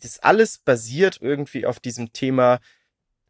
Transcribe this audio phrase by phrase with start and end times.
[0.00, 2.60] das alles basiert irgendwie auf diesem Thema,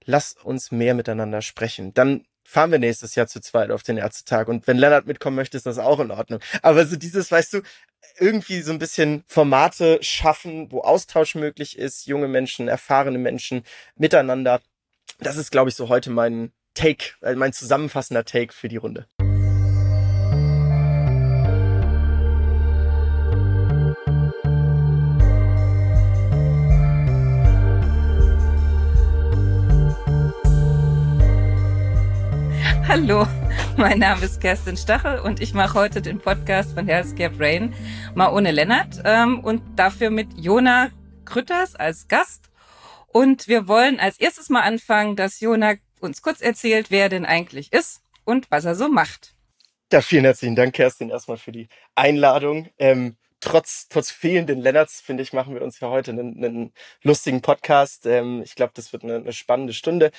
[0.05, 1.95] lass uns mehr miteinander sprechen.
[1.95, 4.49] Dann fahren wir nächstes Jahr zu zweit auf den Ärztetag.
[4.49, 6.41] Und wenn Lennart mitkommen möchte, ist das auch in Ordnung.
[6.63, 7.63] Aber so dieses, weißt du,
[8.19, 13.63] irgendwie so ein bisschen Formate schaffen, wo Austausch möglich ist, junge Menschen, erfahrene Menschen
[13.97, 14.61] miteinander.
[15.21, 19.07] Das ist, glaube ich, so heute mein Take, äh, mein zusammenfassender Take für die Runde.
[32.93, 33.25] Hallo,
[33.77, 37.73] mein Name ist Kerstin Stachel und ich mache heute den Podcast von Healthcare Brain
[38.17, 40.91] mal ohne Lennart ähm, und dafür mit Jona
[41.25, 42.51] Krütters als Gast.
[43.07, 47.73] Und wir wollen als erstes mal anfangen, dass Jona uns kurz erzählt, wer denn eigentlich
[47.73, 49.37] ist und was er so macht.
[49.93, 52.71] Ja, vielen herzlichen Dank, Kerstin, erstmal für die Einladung.
[52.77, 56.73] Ähm, trotz, trotz fehlenden Lennarts, finde ich, machen wir uns ja heute einen, einen
[57.05, 58.05] lustigen Podcast.
[58.07, 60.11] Ähm, ich glaube, das wird eine, eine spannende Stunde.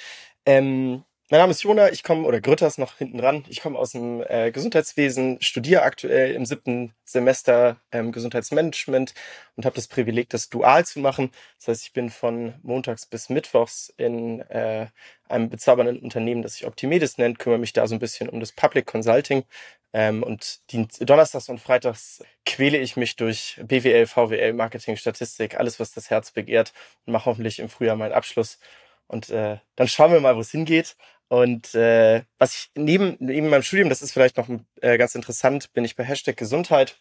[0.45, 3.45] Ähm, mein Name ist Jona, ich komme, oder Grütters noch hinten dran.
[3.47, 9.13] Ich komme aus dem äh, Gesundheitswesen, studiere aktuell im siebten Semester ähm, Gesundheitsmanagement
[9.55, 11.31] und habe das Privileg, das dual zu machen.
[11.57, 14.87] Das heißt, ich bin von montags bis mittwochs in äh,
[15.29, 18.51] einem bezaubernden Unternehmen, das sich Optimedis nennt, kümmere mich da so ein bisschen um das
[18.51, 19.45] Public Consulting.
[19.93, 25.79] Ähm, und die, donnerstags und freitags quäle ich mich durch BWL, VWL, Marketing, Statistik, alles,
[25.79, 26.73] was das Herz begehrt
[27.05, 28.59] und mache hoffentlich im Frühjahr meinen Abschluss.
[29.07, 30.95] Und äh, dann schauen wir mal, wo es hingeht.
[31.31, 34.49] Und äh, was ich neben, neben meinem Studium, das ist vielleicht noch
[34.81, 36.97] äh, ganz interessant, bin ich bei Hashtag Gesundheit,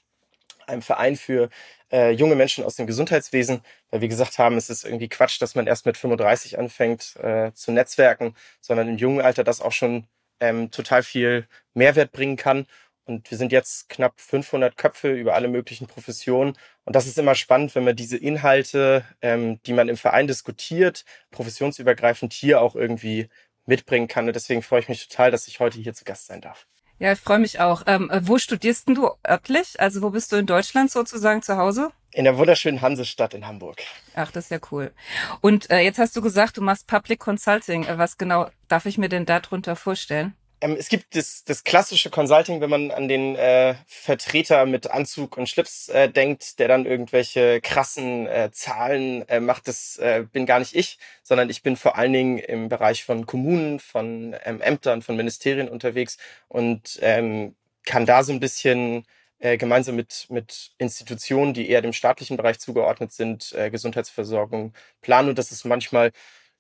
[0.69, 1.49] einem Verein für
[1.91, 5.57] äh, junge Menschen aus dem Gesundheitswesen, weil wir gesagt haben, es ist irgendwie Quatsch, dass
[5.57, 10.07] man erst mit 35 anfängt äh, zu netzwerken, sondern im jungen Alter das auch schon
[10.39, 12.67] ähm, total viel Mehrwert bringen kann.
[13.07, 16.57] Und wir sind jetzt knapp 500 Köpfe über alle möglichen Professionen.
[16.85, 21.05] Und das ist immer spannend, wenn man diese Inhalte, ähm, die man im Verein diskutiert,
[21.33, 23.29] professionsübergreifend hier auch irgendwie
[23.71, 24.27] mitbringen kann.
[24.27, 26.67] Und deswegen freue ich mich total, dass ich heute hier zu Gast sein darf.
[26.99, 27.85] Ja, ich freue mich auch.
[27.87, 29.81] Ähm, wo studierst denn du örtlich?
[29.81, 31.91] Also wo bist du in Deutschland sozusagen zu Hause?
[32.13, 33.81] In der wunderschönen Hansestadt in Hamburg.
[34.15, 34.93] Ach, das ist ja cool.
[35.41, 37.85] Und äh, jetzt hast du gesagt, du machst Public Consulting.
[37.85, 40.35] Äh, was genau darf ich mir denn darunter vorstellen?
[40.61, 45.37] Ähm, es gibt das, das klassische Consulting, wenn man an den äh, Vertreter mit Anzug
[45.39, 49.69] und Schlips äh, denkt, der dann irgendwelche krassen äh, Zahlen äh, macht.
[49.69, 53.27] Das äh, bin gar nicht ich, sondern ich bin vor allen Dingen im Bereich von
[53.27, 59.07] Kommunen, von ähm, Ämtern, von Ministerien unterwegs und ähm, kann da so ein bisschen
[59.39, 65.31] äh, gemeinsam mit, mit Institutionen, die eher dem staatlichen Bereich zugeordnet sind, äh, Gesundheitsversorgung planen.
[65.31, 66.13] Und das ist manchmal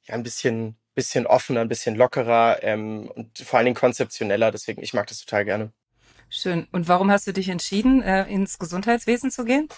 [0.05, 4.50] ja ein bisschen bisschen offener, ein bisschen lockerer ähm, und vor allen Dingen konzeptioneller.
[4.50, 5.72] Deswegen, ich mag das total gerne.
[6.28, 6.69] Schön.
[6.72, 9.69] Und warum hast du dich entschieden, äh, ins Gesundheitswesen zu gehen?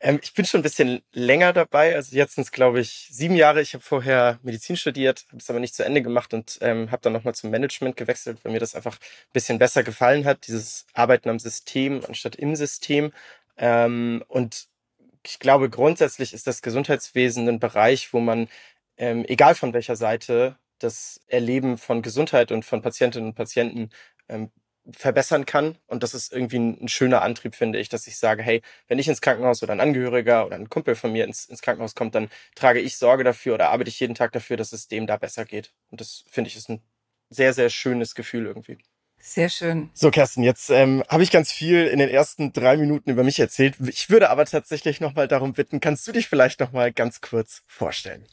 [0.00, 1.94] Ähm, ich bin schon ein bisschen länger dabei.
[1.94, 3.60] Also jetzt sind es, glaube ich, sieben Jahre.
[3.60, 7.02] Ich habe vorher Medizin studiert, habe es aber nicht zu Ende gemacht und ähm, habe
[7.02, 10.86] dann nochmal zum Management gewechselt, weil mir das einfach ein bisschen besser gefallen hat, dieses
[10.94, 13.12] Arbeiten am System anstatt im System.
[13.58, 14.66] Ähm, und
[15.24, 18.48] ich glaube, grundsätzlich ist das Gesundheitswesen ein Bereich, wo man,
[18.96, 23.90] ähm, egal von welcher Seite, das Erleben von Gesundheit und von Patientinnen und Patienten
[24.28, 24.50] ähm,
[24.90, 25.78] verbessern kann.
[25.86, 28.98] Und das ist irgendwie ein, ein, schöner Antrieb, finde ich, dass ich sage, hey, wenn
[28.98, 32.14] ich ins Krankenhaus oder ein Angehöriger oder ein Kumpel von mir ins, ins Krankenhaus kommt,
[32.14, 35.16] dann trage ich Sorge dafür oder arbeite ich jeden Tag dafür, dass es dem da
[35.16, 35.72] besser geht.
[35.90, 36.82] Und das finde ich ist ein
[37.30, 38.78] sehr, sehr schönes Gefühl irgendwie.
[39.24, 39.90] Sehr schön.
[39.94, 43.38] So, Kerstin, jetzt ähm, habe ich ganz viel in den ersten drei Minuten über mich
[43.38, 43.76] erzählt.
[43.86, 48.26] Ich würde aber tatsächlich nochmal darum bitten, kannst du dich vielleicht nochmal ganz kurz vorstellen?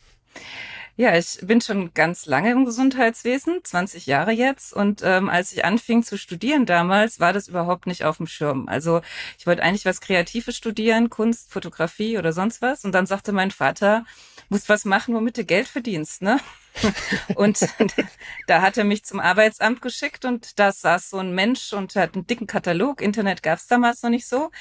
[0.96, 4.74] Ja, ich bin schon ganz lange im Gesundheitswesen, 20 Jahre jetzt.
[4.74, 8.68] Und ähm, als ich anfing zu studieren damals, war das überhaupt nicht auf dem Schirm.
[8.68, 9.02] Also
[9.38, 12.84] ich wollte eigentlich was Kreatives studieren, Kunst, Fotografie oder sonst was.
[12.84, 14.06] Und dann sagte mein Vater,
[14.50, 16.40] musst was machen, womit du Geld verdienst, ne?
[17.36, 17.60] und
[18.48, 22.16] da hat er mich zum Arbeitsamt geschickt und da saß so ein Mensch und hat
[22.16, 23.02] einen dicken Katalog.
[23.02, 24.52] Internet gab's damals noch nicht so.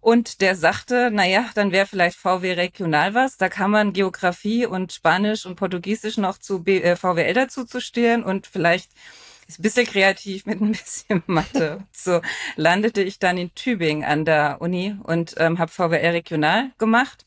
[0.00, 3.36] Und der sagte, na ja, dann wäre vielleicht VW Regional was.
[3.36, 7.80] Da kann man Geografie und Spanisch und Portugiesisch noch zu B äh, VWL dazu zu
[7.80, 8.90] stehen und vielleicht
[9.46, 11.84] ist ein bisschen kreativ mit ein bisschen Mathe.
[11.92, 12.20] So
[12.56, 17.26] landete ich dann in Tübingen an der Uni und ähm, habe VWL Regional gemacht.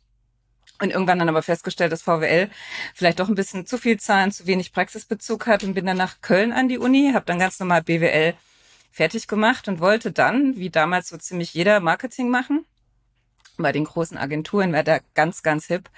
[0.84, 2.50] Und irgendwann dann aber festgestellt, dass VWL
[2.94, 6.20] vielleicht doch ein bisschen zu viel Zahlen, zu wenig Praxisbezug hat und bin dann nach
[6.20, 8.34] Köln an die Uni, habe dann ganz normal BWL
[8.92, 12.66] fertig gemacht und wollte dann, wie damals so ziemlich jeder, Marketing machen.
[13.58, 15.90] Bei den großen Agenturen war da ganz, ganz hip,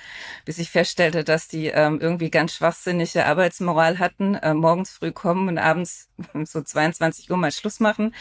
[0.46, 5.48] bis ich feststellte, dass die ähm, irgendwie ganz schwachsinnige Arbeitsmoral hatten, äh, morgens früh kommen
[5.48, 6.10] und abends
[6.44, 8.14] so 22 Uhr mal Schluss machen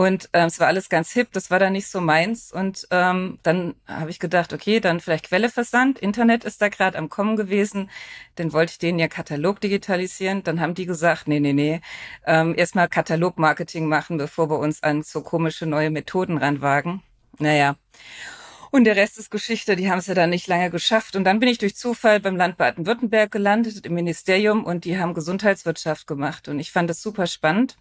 [0.00, 2.52] Und ähm, es war alles ganz hip, das war dann nicht so meins.
[2.52, 5.98] Und ähm, dann habe ich gedacht, okay, dann vielleicht Quelleversand.
[5.98, 7.90] Internet ist da gerade am Kommen gewesen.
[8.36, 10.42] Dann wollte ich denen ja Katalog digitalisieren.
[10.42, 11.82] Dann haben die gesagt, nee, nee, nee,
[12.24, 17.02] ähm, erstmal Katalogmarketing machen, bevor wir uns an so komische neue Methoden ranwagen.
[17.38, 17.76] Naja.
[18.70, 21.14] Und der Rest ist Geschichte, die haben es ja dann nicht lange geschafft.
[21.14, 25.12] Und dann bin ich durch Zufall beim Land Baden-Württemberg gelandet, im Ministerium, und die haben
[25.12, 26.48] Gesundheitswirtschaft gemacht.
[26.48, 27.76] Und ich fand das super spannend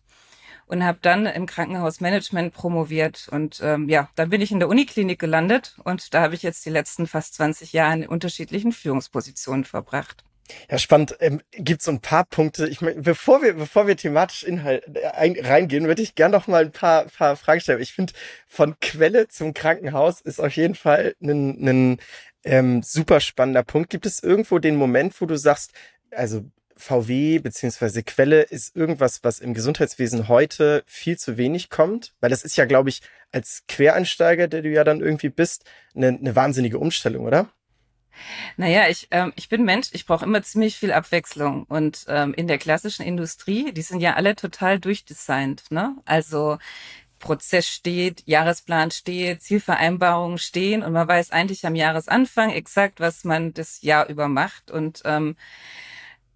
[0.69, 3.27] und habe dann im Krankenhausmanagement promoviert.
[3.31, 6.65] Und ähm, ja, dann bin ich in der Uniklinik gelandet und da habe ich jetzt
[6.65, 10.23] die letzten fast 20 Jahre in unterschiedlichen Führungspositionen verbracht.
[10.69, 11.15] Ja, spannend.
[11.19, 12.67] Ähm, Gibt so ein paar Punkte.
[12.67, 16.47] Ich meine, bevor wir, bevor wir thematisch Inhalt äh, ein, reingehen, würde ich gerne noch
[16.47, 17.81] mal ein paar, paar Fragen stellen.
[17.81, 18.13] Ich finde,
[18.47, 21.97] von Quelle zum Krankenhaus ist auf jeden Fall ein, ein
[22.43, 23.89] ähm, super spannender Punkt.
[23.89, 25.73] Gibt es irgendwo den Moment, wo du sagst,
[26.11, 26.45] also
[26.79, 32.13] VW beziehungsweise Quelle ist irgendwas, was im Gesundheitswesen heute viel zu wenig kommt?
[32.21, 36.07] Weil das ist ja, glaube ich, als Quereinsteiger, der du ja dann irgendwie bist, eine,
[36.07, 37.49] eine wahnsinnige Umstellung, oder?
[38.57, 41.63] Naja, ich, ähm, ich bin Mensch, ich brauche immer ziemlich viel Abwechslung.
[41.65, 45.71] Und ähm, in der klassischen Industrie, die sind ja alle total durchdesignt.
[45.71, 45.95] Ne?
[46.05, 46.57] Also
[47.19, 53.53] Prozess steht, Jahresplan steht, Zielvereinbarungen stehen und man weiß eigentlich am Jahresanfang exakt, was man
[53.53, 54.71] das Jahr über macht.
[54.71, 55.35] Und ähm,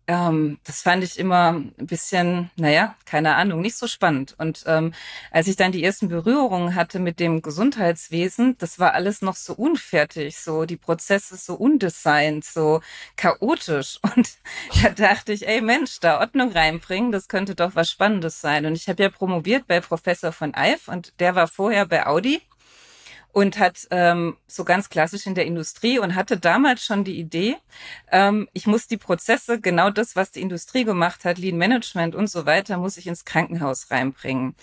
[0.08, 4.36] ähm, das fand ich immer ein bisschen, naja, keine Ahnung, nicht so spannend.
[4.38, 4.94] Und ähm,
[5.32, 9.54] als ich dann die ersten Berührungen hatte mit dem Gesundheitswesen, das war alles noch so
[9.54, 12.82] unfertig, so die Prozesse so undesignt, so
[13.16, 14.00] chaotisch.
[14.16, 14.38] Und
[14.82, 18.66] da dachte ich, ey Mensch, da Ordnung reinbringen, das könnte doch was Spannendes sein.
[18.66, 22.42] Und ich habe ja promoviert bei Professor von Eif und der war vorher bei Audi
[23.34, 27.58] und hat ähm, so ganz klassisch in der Industrie und hatte damals schon die Idee,
[28.12, 32.30] ähm, ich muss die Prozesse, genau das, was die Industrie gemacht hat, Lean Management und
[32.30, 34.56] so weiter, muss ich ins Krankenhaus reinbringen.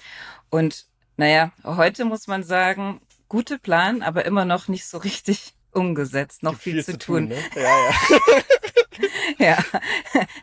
[0.51, 0.87] Und
[1.17, 6.57] naja, heute muss man sagen, gute Plan, aber immer noch nicht so richtig umgesetzt, noch
[6.57, 7.29] viel, viel, zu tun.
[7.29, 7.39] tun ne?
[7.57, 7.93] Ja, ja.
[9.39, 9.59] ja,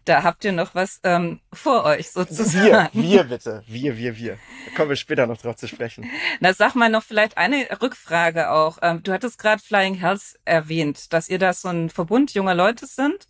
[0.05, 2.89] da habt ihr noch was ähm, vor euch sozusagen.
[2.93, 4.37] Wir, wir bitte, wir, wir, wir.
[4.65, 6.09] Da kommen wir später noch drauf zu sprechen.
[6.39, 8.77] Na, sag mal noch vielleicht eine Rückfrage auch.
[8.81, 12.85] Ähm, du hattest gerade Flying Health erwähnt, dass ihr da so ein Verbund junger Leute
[12.85, 13.27] sind,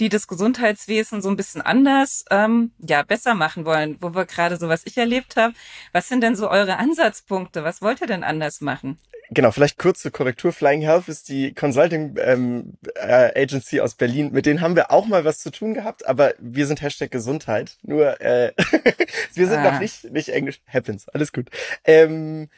[0.00, 4.56] die das Gesundheitswesen so ein bisschen anders, ähm, ja, besser machen wollen, wo wir gerade
[4.56, 5.54] so, was ich erlebt habe.
[5.92, 7.64] Was sind denn so eure Ansatzpunkte?
[7.64, 8.98] Was wollt ihr denn anders machen?
[9.34, 10.52] Genau, vielleicht kurze Korrektur.
[10.52, 14.30] Flying Health ist die Consulting ähm, äh, Agency aus Berlin.
[14.30, 17.78] Mit denen haben wir auch mal was zu tun gehabt, aber wir sind Hashtag Gesundheit.
[17.82, 18.52] Nur äh,
[19.34, 19.72] wir sind ah.
[19.72, 20.60] noch nicht, nicht Englisch.
[20.66, 21.48] Happens, alles gut.
[21.84, 22.50] Ähm,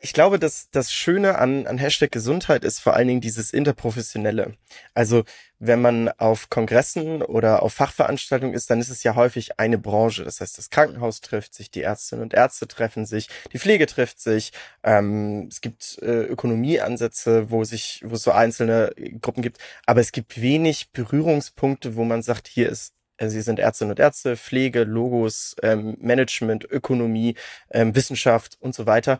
[0.00, 4.54] ich glaube, dass das Schöne an, an Hashtag Gesundheit ist vor allen Dingen dieses Interprofessionelle.
[4.94, 5.24] Also
[5.58, 10.22] wenn man auf Kongressen oder auf Fachveranstaltungen ist, dann ist es ja häufig eine Branche.
[10.22, 14.20] Das heißt, das Krankenhaus trifft sich, die Ärztinnen und Ärzte treffen sich, die Pflege trifft
[14.20, 14.52] sich.
[14.84, 19.58] Ähm, es gibt äh, Ökonomieansätze, wo sich, wo es so einzelne Gruppen gibt.
[19.84, 23.98] Aber es gibt wenig Berührungspunkte, wo man sagt, hier ist also Sie sind Ärztinnen und
[23.98, 27.34] Ärzte, Pflege, Logos, ähm, Management, Ökonomie,
[27.72, 29.18] ähm, Wissenschaft und so weiter.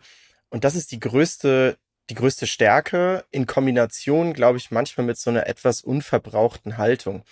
[0.49, 1.77] Und das ist die größte,
[2.09, 7.23] die größte Stärke in Kombination, glaube ich, manchmal mit so einer etwas unverbrauchten Haltung.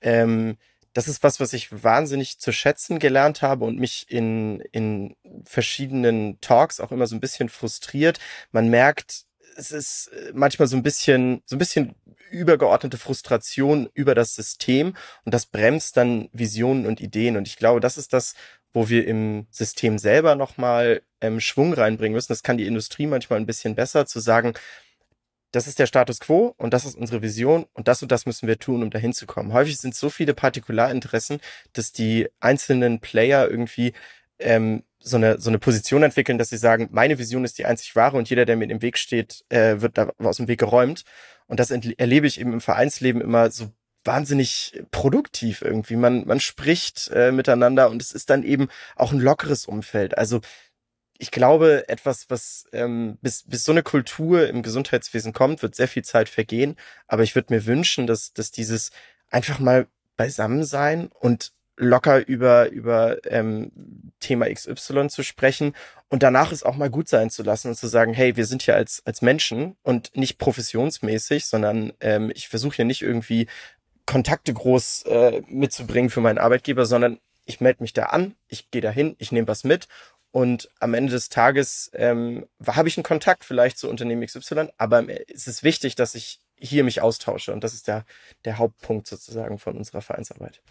[0.00, 0.56] Ähm,
[0.92, 6.40] das ist was, was ich wahnsinnig zu schätzen gelernt habe und mich in, in verschiedenen
[6.40, 8.20] Talks auch immer so ein bisschen frustriert.
[8.52, 9.24] Man merkt,
[9.56, 11.94] es ist manchmal so ein bisschen, so ein bisschen
[12.30, 17.36] übergeordnete Frustration über das System und das bremst dann Visionen und Ideen.
[17.36, 18.34] Und ich glaube, das ist das,
[18.74, 22.32] wo wir im System selber nochmal ähm, Schwung reinbringen müssen.
[22.32, 24.52] Das kann die Industrie manchmal ein bisschen besser, zu sagen,
[25.52, 28.48] das ist der Status quo und das ist unsere Vision und das und das müssen
[28.48, 29.52] wir tun, um dahin zu kommen.
[29.52, 31.40] Häufig sind so viele Partikularinteressen,
[31.72, 33.92] dass die einzelnen Player irgendwie
[34.40, 37.94] ähm, so eine, so eine Position entwickeln, dass sie sagen, meine Vision ist die einzig
[37.94, 41.04] wahre und jeder, der mir im Weg steht, äh, wird da aus dem Weg geräumt.
[41.46, 43.70] Und das erlebe ich eben im Vereinsleben immer so
[44.04, 45.96] wahnsinnig produktiv irgendwie.
[45.96, 50.16] Man, man spricht äh, miteinander und es ist dann eben auch ein lockeres Umfeld.
[50.18, 50.40] Also
[51.18, 55.88] ich glaube, etwas, was ähm, bis, bis so eine Kultur im Gesundheitswesen kommt, wird sehr
[55.88, 56.76] viel Zeit vergehen.
[57.06, 58.90] Aber ich würde mir wünschen, dass, dass dieses
[59.30, 65.74] einfach mal beisammen sein und locker über, über ähm, Thema XY zu sprechen
[66.08, 68.62] und danach es auch mal gut sein zu lassen und zu sagen, hey, wir sind
[68.62, 73.48] hier als, als Menschen und nicht professionsmäßig, sondern ähm, ich versuche hier nicht irgendwie
[74.06, 78.82] Kontakte groß äh, mitzubringen für meinen Arbeitgeber, sondern ich melde mich da an, ich gehe
[78.82, 79.88] da hin, ich nehme was mit
[80.30, 85.04] und am Ende des Tages ähm, habe ich einen Kontakt vielleicht zu Unternehmen XY, aber
[85.32, 88.04] es ist wichtig, dass ich hier mich austausche und das ist der,
[88.44, 90.62] der Hauptpunkt sozusagen von unserer Vereinsarbeit.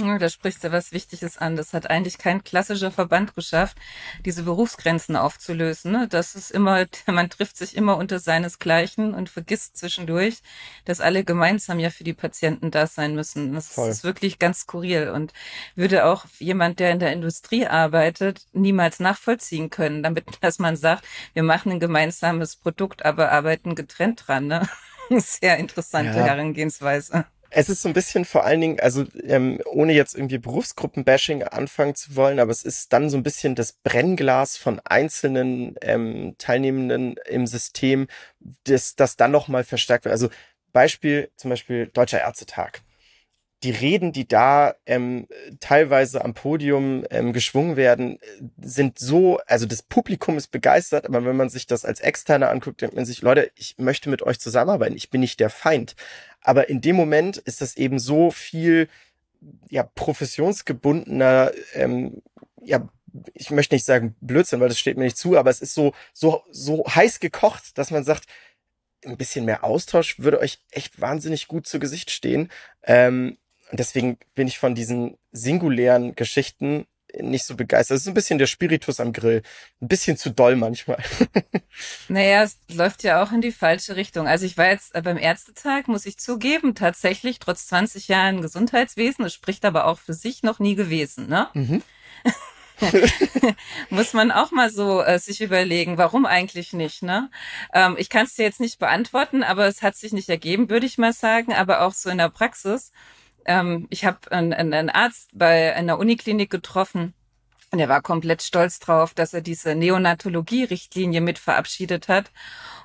[0.00, 1.56] Ja, da sprichst du was Wichtiges an.
[1.56, 3.76] Das hat eigentlich kein klassischer Verband geschafft,
[4.24, 5.90] diese Berufsgrenzen aufzulösen.
[5.90, 6.06] Ne?
[6.08, 10.40] Das ist immer, man trifft sich immer unter seinesgleichen und vergisst zwischendurch,
[10.84, 13.54] dass alle gemeinsam ja für die Patienten da sein müssen.
[13.54, 13.90] Das Voll.
[13.90, 15.32] ist wirklich ganz skurril und
[15.74, 21.04] würde auch jemand, der in der Industrie arbeitet, niemals nachvollziehen können, damit, dass man sagt,
[21.32, 24.46] wir machen ein gemeinsames Produkt, aber arbeiten getrennt dran.
[24.46, 24.68] Ne?
[25.10, 26.24] Sehr interessante ja.
[26.24, 27.26] Herangehensweise.
[27.50, 31.94] Es ist so ein bisschen vor allen Dingen, also ähm, ohne jetzt irgendwie Berufsgruppenbashing anfangen
[31.94, 37.16] zu wollen, aber es ist dann so ein bisschen das Brennglas von einzelnen ähm, Teilnehmenden
[37.26, 38.06] im System,
[38.64, 40.12] das, das dann nochmal verstärkt wird.
[40.12, 40.28] Also
[40.72, 42.82] Beispiel zum Beispiel Deutscher Ärztetag
[43.64, 45.26] die Reden, die da ähm,
[45.58, 48.20] teilweise am Podium ähm, geschwungen werden,
[48.56, 52.80] sind so, also das Publikum ist begeistert, aber wenn man sich das als Externer anguckt,
[52.80, 55.96] denkt man sich, Leute, ich möchte mit euch zusammenarbeiten, ich bin nicht der Feind.
[56.42, 58.88] Aber in dem Moment ist das eben so viel
[59.70, 62.22] ja professionsgebundener, ähm,
[62.62, 62.88] ja
[63.34, 65.94] ich möchte nicht sagen Blödsinn, weil das steht mir nicht zu, aber es ist so
[66.12, 68.26] so so heiß gekocht, dass man sagt,
[69.04, 72.50] ein bisschen mehr Austausch würde euch echt wahnsinnig gut zu Gesicht stehen.
[72.82, 73.38] Ähm,
[73.72, 77.96] deswegen bin ich von diesen singulären Geschichten nicht so begeistert.
[77.96, 79.42] Das ist ein bisschen der Spiritus am Grill.
[79.80, 81.02] Ein bisschen zu doll manchmal.
[82.08, 84.26] naja, es läuft ja auch in die falsche Richtung.
[84.26, 89.34] Also ich war jetzt beim Ärztetag, muss ich zugeben, tatsächlich trotz 20 Jahren Gesundheitswesen, das
[89.34, 91.48] spricht aber auch für sich noch nie gewesen, ne?
[91.54, 91.82] Mhm.
[93.90, 97.30] muss man auch mal so äh, sich überlegen, warum eigentlich nicht, ne?
[97.72, 100.86] Ähm, ich kann es dir jetzt nicht beantworten, aber es hat sich nicht ergeben, würde
[100.86, 102.92] ich mal sagen, aber auch so in der Praxis
[103.48, 107.14] ähm, ich habe einen, einen Arzt bei einer Uniklinik getroffen,
[107.70, 112.30] und er war komplett stolz drauf, dass er diese Neonatologie-Richtlinie mit verabschiedet hat.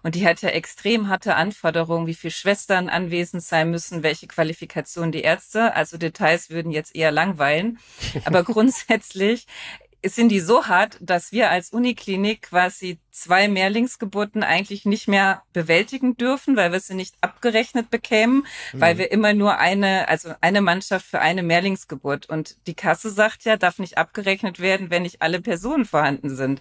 [0.01, 5.13] Und die hat ja extrem harte Anforderungen, wie viele Schwestern anwesend sein müssen, welche Qualifikation
[5.13, 5.74] die Ärzte.
[5.74, 7.79] Also Details würden jetzt eher langweilen.
[8.25, 9.48] Aber grundsätzlich
[10.05, 16.17] sind die so hart, dass wir als Uniklinik quasi zwei Mehrlingsgeburten eigentlich nicht mehr bewältigen
[16.17, 18.82] dürfen, weil wir sie nicht abgerechnet bekämen, mhm.
[18.82, 22.27] weil wir immer nur eine, also eine Mannschaft für eine Mehrlingsgeburt.
[22.27, 26.60] Und die Kasse sagt ja, darf nicht abgerechnet werden, wenn nicht alle Personen vorhanden sind.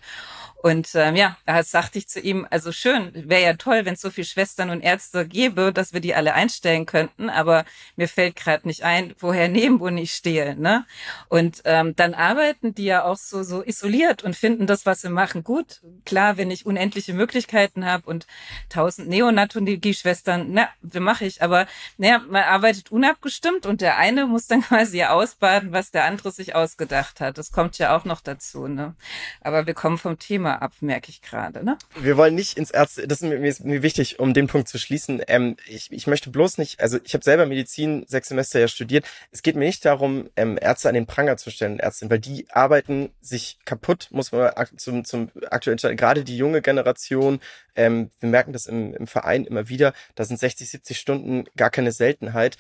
[0.62, 4.00] Und ähm, ja, da sagte ich zu ihm, also schön, wäre ja toll, wenn es
[4.00, 7.64] so viele Schwestern und Ärzte gäbe, dass wir die alle einstellen könnten, aber
[7.97, 10.54] mir fällt gerade nicht ein, woher nehmen, wo ich stehe.
[10.54, 10.87] Ne?
[11.28, 15.09] Und ähm, dann arbeiten die ja auch so, so isoliert und finden das, was sie
[15.09, 15.80] machen, gut.
[16.04, 18.27] Klar, wenn ich unendliche Möglichkeiten habe und
[18.69, 20.69] tausend Neonatologie-Schwestern, na,
[20.99, 21.41] mache ich?
[21.41, 21.67] Aber
[21.99, 26.57] naja, man arbeitet unabgestimmt und der eine muss dann quasi ausbaden, was der andere sich
[26.57, 27.39] ausgedacht hat.
[27.39, 28.67] Das kommt ja auch noch dazu.
[28.67, 28.97] Ne?
[29.41, 31.65] Aber wir kommen vom Thema ab, merke ich gerade.
[31.65, 31.79] Ne?
[31.95, 34.79] Wir wollen nicht ins Ärzte, das ist mir, ist mir wichtig, um den Punkt zu
[34.79, 35.23] schließen.
[35.29, 39.07] Ähm, ich, ich möchte bloß nicht, also ich habe selber Medizin sechs Semester ja studiert.
[39.31, 42.47] Es geht mir nicht darum, ähm, Ärzte an den Pranger zu stellen, Ärztinnen, weil die
[42.51, 47.41] arbeiten sich kaputt, muss man zum, zum aktuellen gerade die junge Generation,
[47.75, 51.71] ähm, wir merken das im, im Verein immer wieder, da sind 60, 70 Stunden gar
[51.71, 52.57] keine Seltenheit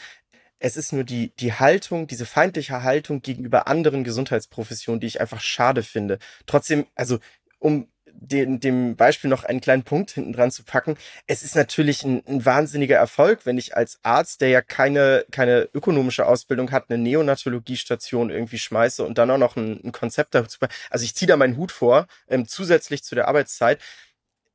[0.64, 5.40] es ist nur die, die Haltung, diese feindliche Haltung gegenüber anderen Gesundheitsprofessionen, die ich einfach
[5.40, 6.20] schade finde.
[6.46, 7.18] Trotzdem, also
[7.58, 10.96] um den, dem Beispiel noch einen kleinen Punkt hinten dran zu packen.
[11.26, 15.68] Es ist natürlich ein, ein, wahnsinniger Erfolg, wenn ich als Arzt, der ja keine, keine
[15.74, 20.58] ökonomische Ausbildung hat, eine Neonatologiestation irgendwie schmeiße und dann auch noch ein, ein Konzept dazu.
[20.90, 23.80] Also ich ziehe da meinen Hut vor, ähm, zusätzlich zu der Arbeitszeit.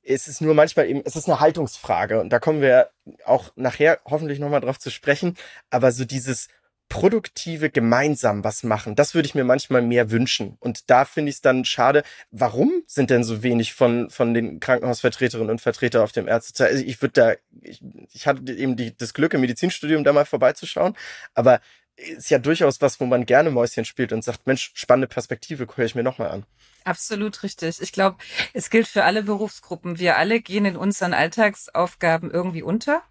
[0.03, 2.89] Es ist nur manchmal eben, es ist eine Haltungsfrage und da kommen wir
[3.25, 5.35] auch nachher hoffentlich nochmal drauf zu sprechen.
[5.69, 6.47] Aber so dieses,
[6.89, 8.95] produktive gemeinsam was machen.
[8.95, 10.57] Das würde ich mir manchmal mehr wünschen.
[10.59, 12.03] Und da finde ich es dann schade.
[12.31, 16.69] Warum sind denn so wenig von, von den Krankenhausvertreterinnen und Vertretern auf dem Ärzteteil?
[16.69, 17.81] Also ich würde da, ich,
[18.13, 20.95] ich hatte eben die, das Glück, im Medizinstudium da mal vorbeizuschauen.
[21.33, 21.59] Aber
[21.97, 25.85] ist ja durchaus was, wo man gerne Mäuschen spielt und sagt, Mensch, spannende Perspektive, höre
[25.85, 26.45] ich mir nochmal an.
[26.83, 27.81] Absolut richtig.
[27.81, 28.17] Ich glaube,
[28.53, 29.99] es gilt für alle Berufsgruppen.
[29.99, 33.01] Wir alle gehen in unseren Alltagsaufgaben irgendwie unter.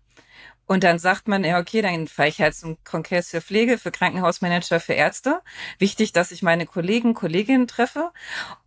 [0.67, 3.93] Und dann sagt man, ja, okay, dann fahre ich halt zum Kongress für Pflege, für
[3.93, 5.41] Krankenhausmanager, für Ärzte.
[5.79, 8.11] Wichtig, dass ich meine Kollegen, Kolleginnen treffe.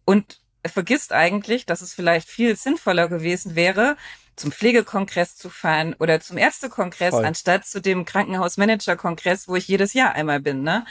[0.05, 3.97] Und vergisst eigentlich, dass es vielleicht viel sinnvoller gewesen wäre,
[4.35, 7.25] zum Pflegekongress zu fahren oder zum Ärztekongress, Voll.
[7.25, 10.63] anstatt zu dem Krankenhausmanager-Kongress, wo ich jedes Jahr einmal bin.
[10.63, 10.85] Ne?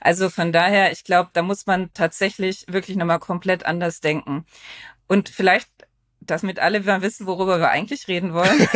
[0.00, 4.46] Also von daher, ich glaube, da muss man tatsächlich wirklich nochmal komplett anders denken.
[5.06, 5.68] Und vielleicht
[6.26, 8.60] damit alle mal wissen, worüber wir eigentlich reden wollen.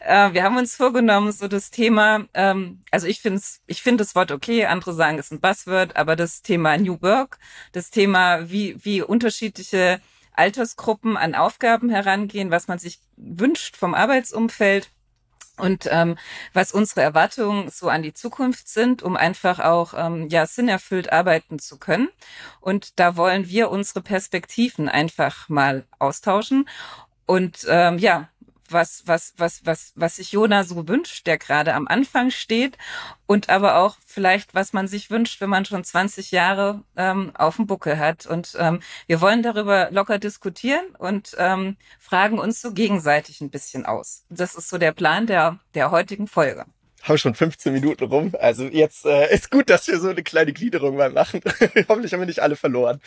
[0.00, 4.14] äh, wir haben uns vorgenommen, so das Thema, ähm, also ich finde ich finde das
[4.14, 7.38] Wort okay, andere sagen, es ist ein Buzzword, aber das Thema New Work,
[7.72, 10.00] das Thema, wie, wie unterschiedliche
[10.32, 14.90] Altersgruppen an Aufgaben herangehen, was man sich wünscht vom Arbeitsumfeld,
[15.58, 16.16] und ähm,
[16.52, 21.58] was unsere Erwartungen so an die Zukunft sind, um einfach auch ähm, ja sinnerfüllt arbeiten
[21.58, 22.08] zu können.
[22.60, 26.68] Und da wollen wir unsere Perspektiven einfach mal austauschen
[27.26, 28.28] und ähm, ja
[28.74, 32.76] was, was, was, was, was sich Jona so wünscht, der gerade am Anfang steht
[33.24, 37.56] und aber auch vielleicht, was man sich wünscht, wenn man schon 20 Jahre ähm, auf
[37.56, 38.26] dem Buckel hat.
[38.26, 43.86] Und ähm, wir wollen darüber locker diskutieren und ähm, fragen uns so gegenseitig ein bisschen
[43.86, 44.26] aus.
[44.28, 46.66] Das ist so der Plan der, der heutigen Folge
[47.04, 48.32] haben schon 15 Minuten rum.
[48.40, 51.40] Also jetzt äh, ist gut, dass wir so eine kleine Gliederung mal machen.
[51.88, 53.00] Hoffentlich haben wir nicht alle verloren.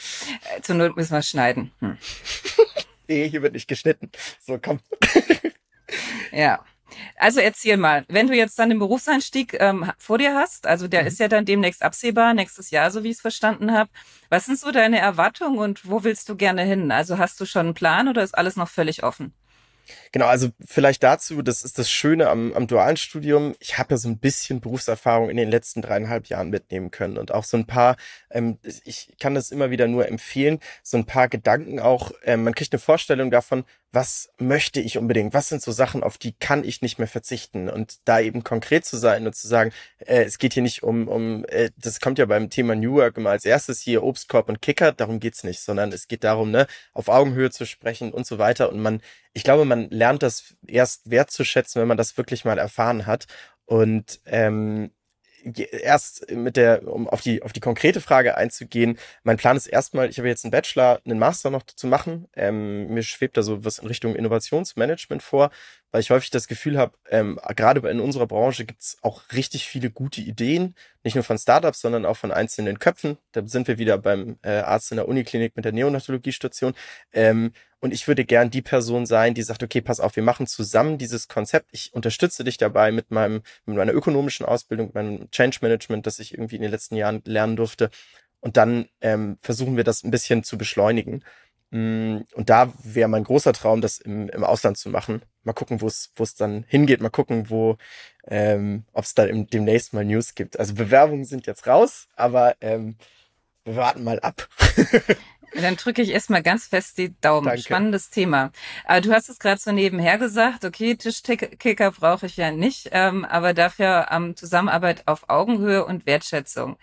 [0.55, 1.71] Äh, zur Not müssen wir schneiden.
[1.79, 1.97] Hm.
[3.07, 4.11] nee, hier wird nicht geschnitten.
[4.39, 4.79] So, komm.
[6.31, 6.63] Ja.
[7.17, 11.01] Also erzähl mal, wenn du jetzt dann den Berufseinstieg ähm, vor dir hast, also der
[11.01, 11.07] mhm.
[11.07, 13.89] ist ja dann demnächst absehbar, nächstes Jahr, so wie ich es verstanden habe.
[14.29, 16.91] Was sind so deine Erwartungen und wo willst du gerne hin?
[16.91, 19.33] Also hast du schon einen Plan oder ist alles noch völlig offen?
[20.11, 23.55] Genau, also vielleicht dazu, das ist das Schöne am, am dualen Studium.
[23.59, 27.33] Ich habe ja so ein bisschen Berufserfahrung in den letzten dreieinhalb Jahren mitnehmen können und
[27.33, 27.95] auch so ein paar,
[28.31, 32.55] ähm, ich kann das immer wieder nur empfehlen, so ein paar Gedanken auch, ähm, man
[32.55, 36.63] kriegt eine Vorstellung davon, was möchte ich unbedingt, was sind so Sachen, auf die kann
[36.63, 37.69] ich nicht mehr verzichten?
[37.69, 41.07] Und da eben konkret zu sein und zu sagen, äh, es geht hier nicht um,
[41.07, 44.61] um äh, das kommt ja beim Thema New Work immer als erstes hier Obstkorb und
[44.61, 48.37] Kicker, darum geht's nicht, sondern es geht darum, ne, auf Augenhöhe zu sprechen und so
[48.37, 48.69] weiter.
[48.69, 49.01] Und man,
[49.33, 53.25] ich glaube, man lernt das erst wertzuschätzen, wenn man das wirklich mal erfahren hat.
[53.65, 54.91] Und ähm,
[55.55, 60.09] erst mit der, um auf die, auf die konkrete Frage einzugehen, mein Plan ist erstmal,
[60.09, 62.27] ich habe jetzt einen Bachelor, einen Master noch zu machen.
[62.35, 65.51] Ähm, mir schwebt da so was in Richtung Innovationsmanagement vor,
[65.91, 69.65] weil ich häufig das Gefühl habe, ähm, gerade in unserer Branche gibt es auch richtig
[69.65, 73.17] viele gute Ideen, nicht nur von Startups, sondern auch von einzelnen Köpfen.
[73.31, 76.73] Da sind wir wieder beim äh, Arzt in der Uniklinik mit der Neonatologiestation.
[77.13, 80.47] Ähm, und ich würde gern die Person sein, die sagt, okay, pass auf, wir machen
[80.47, 81.69] zusammen dieses Konzept.
[81.71, 86.19] Ich unterstütze dich dabei mit meinem, mit meiner ökonomischen Ausbildung, mit meinem Change Management, das
[86.19, 87.89] ich irgendwie in den letzten Jahren lernen durfte.
[88.39, 91.23] Und dann ähm, versuchen wir das ein bisschen zu beschleunigen.
[91.71, 95.21] Mm, und da wäre mein großer Traum, das im, im Ausland zu machen.
[95.47, 97.01] Mal gucken, wo es wo es dann hingeht.
[97.01, 97.77] Mal gucken, wo
[98.27, 100.59] ähm, ob es da im, demnächst mal News gibt.
[100.59, 102.97] Also Bewerbungen sind jetzt raus, aber ähm,
[103.63, 104.49] wir warten mal ab.
[105.55, 107.45] Dann drücke ich erstmal ganz fest die Daumen.
[107.45, 107.61] Danke.
[107.61, 108.51] Spannendes Thema.
[108.83, 113.23] Aber du hast es gerade so nebenher gesagt, okay, Tischkicker brauche ich ja nicht, ähm,
[113.23, 116.77] aber dafür ähm, Zusammenarbeit auf Augenhöhe und Wertschätzung.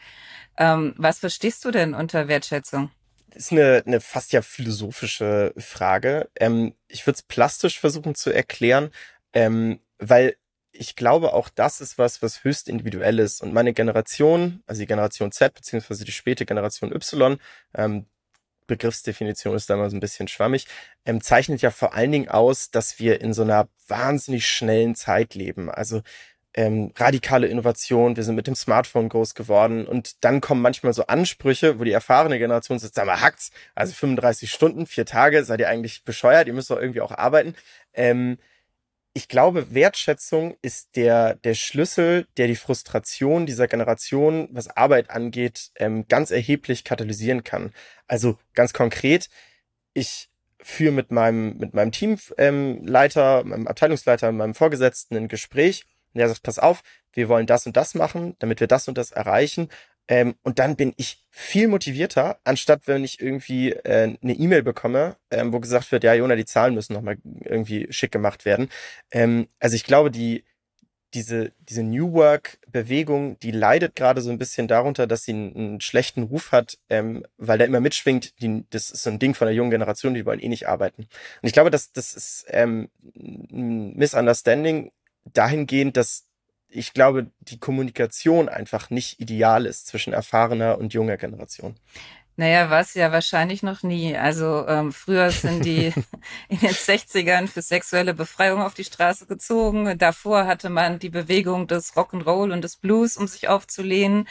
[0.57, 2.91] Ähm, was verstehst du denn unter Wertschätzung?
[3.35, 6.31] Ist eine, eine fast ja philosophische Frage.
[6.37, 8.91] Ähm, ich würde es plastisch versuchen zu erklären,
[9.33, 10.37] ähm, weil
[10.73, 13.43] ich glaube, auch das ist was, was höchst individuell ist.
[13.43, 17.39] Und meine Generation, also die Generation Z, beziehungsweise die späte Generation Y,
[17.75, 18.07] ähm,
[18.67, 20.67] Begriffsdefinition ist da mal so ein bisschen schwammig,
[21.05, 25.35] ähm, zeichnet ja vor allen Dingen aus, dass wir in so einer wahnsinnig schnellen Zeit
[25.35, 25.71] leben.
[25.71, 26.03] Also
[26.55, 31.07] ähm, radikale Innovation, wir sind mit dem Smartphone groß geworden und dann kommen manchmal so
[31.07, 35.61] Ansprüche, wo die erfahrene Generation sagt, sag mal, hackt's, also 35 Stunden, vier Tage, seid
[35.61, 37.55] ihr eigentlich bescheuert, ihr müsst doch irgendwie auch arbeiten.
[37.93, 38.39] Ähm,
[39.15, 45.71] ich glaube, Wertschätzung ist der, der Schlüssel, der die Frustration dieser Generation, was Arbeit angeht,
[45.77, 47.73] ähm, ganz erheblich katalysieren kann.
[48.09, 49.29] Also ganz konkret,
[49.93, 56.19] ich führe mit meinem, mit meinem Teamleiter, ähm, meinem Abteilungsleiter, meinem Vorgesetzten ein Gespräch und
[56.21, 59.11] der sagt, pass auf, wir wollen das und das machen, damit wir das und das
[59.11, 59.69] erreichen.
[60.07, 65.17] Ähm, und dann bin ich viel motivierter, anstatt wenn ich irgendwie äh, eine E-Mail bekomme,
[65.31, 68.69] ähm, wo gesagt wird, ja, Jona, die Zahlen müssen nochmal irgendwie schick gemacht werden.
[69.11, 70.45] Ähm, also ich glaube, die,
[71.15, 75.81] diese, diese New Work-Bewegung, die leidet gerade so ein bisschen darunter, dass sie einen, einen
[75.81, 79.47] schlechten Ruf hat, ähm, weil der immer mitschwingt, die, das ist so ein Ding von
[79.47, 81.03] der jungen Generation, die wollen eh nicht arbeiten.
[81.03, 84.91] Und ich glaube, dass das ist ähm, ein Misunderstanding
[85.33, 86.27] dahingehend, dass
[86.69, 91.77] ich glaube, die Kommunikation einfach nicht ideal ist zwischen erfahrener und junger Generation.
[92.37, 94.17] Naja, war es ja wahrscheinlich noch nie.
[94.17, 95.93] Also ähm, früher sind die
[96.49, 99.97] in den 60ern für sexuelle Befreiung auf die Straße gezogen.
[99.99, 104.27] Davor hatte man die Bewegung des Rock'n'Roll und des Blues, um sich aufzulehnen.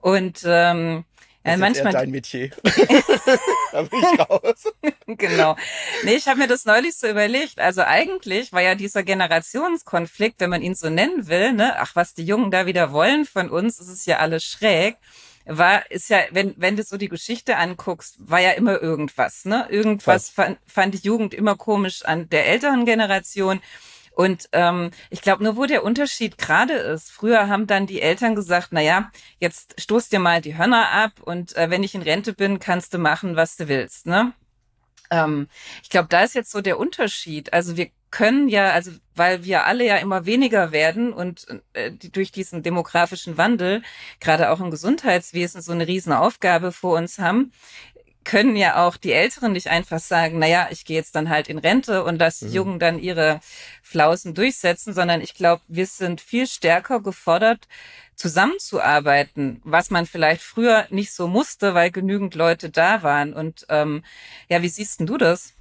[0.00, 1.04] Und ähm,
[1.48, 2.50] das ist manchmal dein Metier.
[3.72, 4.64] da bin ich raus.
[5.06, 5.56] genau.
[6.04, 7.58] Nee, ich habe mir das neulich so überlegt.
[7.60, 12.14] Also eigentlich war ja dieser Generationskonflikt, wenn man ihn so nennen will, ne, ach, was
[12.14, 14.96] die Jungen da wieder wollen von uns, ist es ja alles schräg.
[15.50, 19.66] War, ist ja, wenn, wenn du so die Geschichte anguckst, war ja immer irgendwas, ne?
[19.70, 23.60] Irgendwas fand, fand die Jugend immer komisch an der älteren Generation.
[24.18, 28.34] Und ähm, ich glaube, nur wo der Unterschied gerade ist, früher haben dann die Eltern
[28.34, 32.02] gesagt, na ja, jetzt stoß dir mal die Hörner ab und äh, wenn ich in
[32.02, 34.06] Rente bin, kannst du machen, was du willst.
[34.06, 34.32] Ne?
[35.10, 35.46] Ähm,
[35.84, 37.52] ich glaube, da ist jetzt so der Unterschied.
[37.52, 42.10] Also wir können ja, also weil wir alle ja immer weniger werden und äh, die,
[42.10, 43.82] durch diesen demografischen Wandel,
[44.18, 47.52] gerade auch im Gesundheitswesen, so eine Riesenaufgabe vor uns haben,
[48.28, 51.56] können ja auch die Älteren nicht einfach sagen, naja, ich gehe jetzt dann halt in
[51.56, 52.56] Rente und lasse die mhm.
[52.56, 53.40] Jungen dann ihre
[53.82, 57.66] Flausen durchsetzen, sondern ich glaube, wir sind viel stärker gefordert,
[58.16, 63.32] zusammenzuarbeiten, was man vielleicht früher nicht so musste, weil genügend Leute da waren.
[63.32, 64.04] Und ähm,
[64.50, 65.54] ja, wie siehst denn du das?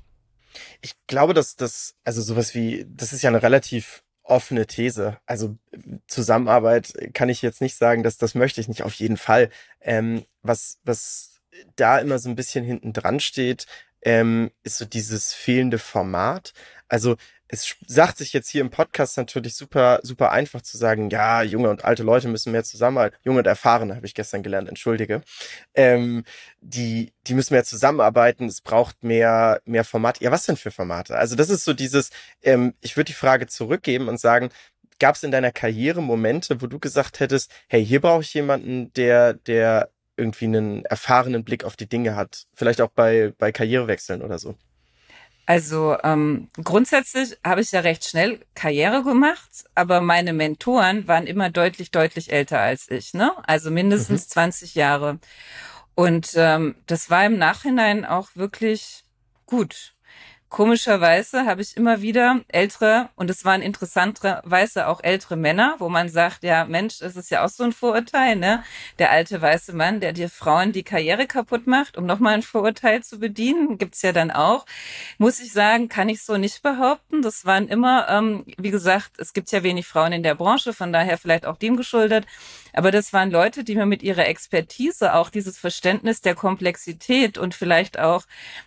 [0.82, 5.18] Ich glaube, dass das, also sowas wie, das ist ja eine relativ offene These.
[5.26, 5.56] Also
[6.08, 9.52] Zusammenarbeit kann ich jetzt nicht sagen, dass das möchte ich nicht, auf jeden Fall.
[9.80, 11.37] Ähm, was, was
[11.76, 13.66] da immer so ein bisschen hinten dran steht,
[14.02, 16.54] ähm, ist so dieses fehlende Format.
[16.88, 17.18] Also
[17.50, 21.70] es sagt sich jetzt hier im Podcast natürlich super, super einfach zu sagen, ja, junge
[21.70, 23.18] und alte Leute müssen mehr zusammenarbeiten.
[23.24, 25.22] Junge und Erfahrene habe ich gestern gelernt, entschuldige.
[25.74, 26.26] Ähm,
[26.60, 28.48] die, die müssen mehr zusammenarbeiten.
[28.48, 30.24] Es braucht mehr, mehr Formate.
[30.24, 31.16] Ja, was denn für Formate?
[31.16, 32.10] Also das ist so dieses,
[32.44, 34.50] ähm, ich würde die Frage zurückgeben und sagen,
[35.00, 38.92] gab es in deiner Karriere Momente, wo du gesagt hättest, hey, hier brauche ich jemanden,
[38.94, 42.46] der, der irgendwie einen erfahrenen Blick auf die Dinge hat.
[42.54, 44.56] Vielleicht auch bei, bei Karrierewechseln oder so.
[45.46, 51.50] Also ähm, grundsätzlich habe ich ja recht schnell Karriere gemacht, aber meine Mentoren waren immer
[51.50, 53.32] deutlich, deutlich älter als ich, ne?
[53.48, 54.32] Also mindestens mhm.
[54.32, 55.20] 20 Jahre.
[55.96, 59.06] Und ähm, das war im Nachhinein auch wirklich
[59.46, 59.96] gut.
[60.50, 66.08] Komischerweise habe ich immer wieder ältere, und es waren interessanterweise auch ältere Männer, wo man
[66.08, 68.64] sagt, ja, Mensch, das ist ja auch so ein Vorurteil, ne?
[68.98, 73.04] Der alte weiße Mann, der dir Frauen die Karriere kaputt macht, um nochmal ein Vorurteil
[73.04, 74.66] zu bedienen, gibt's ja dann auch.
[75.18, 77.22] Muss ich sagen, kann ich so nicht behaupten.
[77.22, 80.94] Das waren immer, ähm, wie gesagt, es gibt ja wenig Frauen in der Branche, von
[80.94, 82.26] daher vielleicht auch dem geschuldet.
[82.78, 87.56] Aber das waren Leute, die mir mit ihrer Expertise auch dieses Verständnis der Komplexität und
[87.56, 88.26] vielleicht auch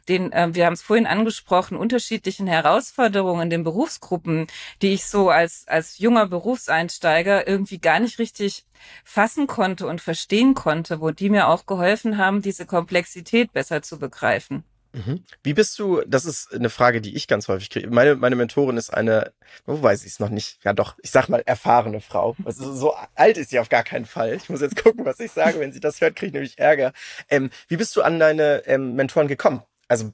[0.08, 4.48] den, äh, wir haben es vorhin angesprochen, unterschiedlichen Herausforderungen in den Berufsgruppen,
[4.82, 8.64] die ich so als, als junger Berufseinsteiger irgendwie gar nicht richtig
[9.04, 14.00] fassen konnte und verstehen konnte, wo die mir auch geholfen haben, diese Komplexität besser zu
[14.00, 14.64] begreifen.
[14.92, 15.22] Mhm.
[15.42, 17.88] Wie bist du, das ist eine Frage, die ich ganz häufig kriege.
[17.90, 19.32] Meine, meine Mentorin ist eine,
[19.64, 22.36] wo weiß ich es noch nicht, ja doch, ich sag mal erfahrene Frau.
[22.44, 24.34] Also so alt ist sie auf gar keinen Fall.
[24.34, 25.60] Ich muss jetzt gucken, was ich sage.
[25.60, 26.92] Wenn sie das hört, kriege ich nämlich Ärger.
[27.28, 29.62] Ähm, wie bist du an deine ähm, Mentoren gekommen?
[29.86, 30.12] Also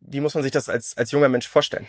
[0.00, 1.86] wie muss man sich das als, als junger Mensch vorstellen?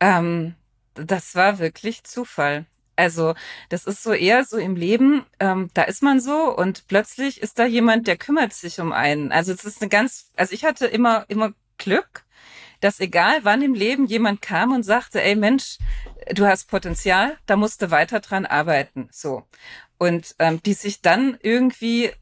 [0.00, 0.54] Ähm,
[0.94, 2.66] das war wirklich Zufall.
[2.96, 3.34] Also
[3.68, 7.58] das ist so eher so im Leben, ähm, da ist man so und plötzlich ist
[7.58, 9.32] da jemand, der kümmert sich um einen.
[9.32, 12.24] Also es ist eine ganz, also ich hatte immer, immer Glück,
[12.80, 15.78] dass egal wann im Leben jemand kam und sagte, ey Mensch,
[16.32, 19.08] du hast Potenzial, da musst du weiter dran arbeiten.
[19.10, 19.44] So.
[19.98, 22.12] Und ähm, die sich dann irgendwie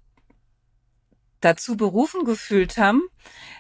[1.40, 3.02] dazu berufen gefühlt haben,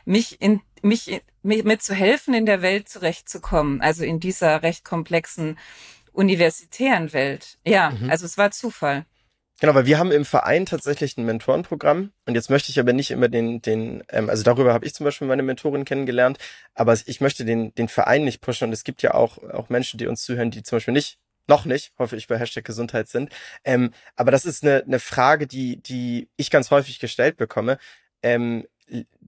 [0.04, 4.84] mich in mich, mich mit zu helfen, in der Welt zurechtzukommen, also in dieser recht
[4.84, 5.58] komplexen
[6.12, 7.58] universitären Welt.
[7.64, 8.10] Ja, mhm.
[8.10, 9.06] also es war Zufall.
[9.60, 13.12] Genau, weil wir haben im Verein tatsächlich ein Mentorenprogramm und jetzt möchte ich aber nicht
[13.12, 16.38] immer den, den, ähm, also darüber habe ich zum Beispiel meine Mentorin kennengelernt,
[16.74, 19.98] aber ich möchte den, den Verein nicht pushen und es gibt ja auch, auch Menschen,
[19.98, 23.30] die uns zuhören, die zum Beispiel nicht noch nicht, hoffe ich, bei Hashtag Gesundheit sind.
[23.64, 27.78] Ähm, aber das ist eine, eine Frage, die, die ich ganz häufig gestellt bekomme.
[28.22, 28.66] Ähm,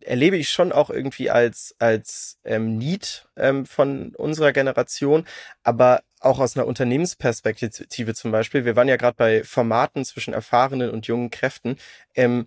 [0.00, 5.26] erlebe ich schon auch irgendwie als, als ähm, Need ähm, von unserer Generation,
[5.62, 8.64] aber auch aus einer Unternehmensperspektive zum Beispiel.
[8.64, 11.76] Wir waren ja gerade bei Formaten zwischen erfahrenen und jungen Kräften.
[12.14, 12.46] Ähm,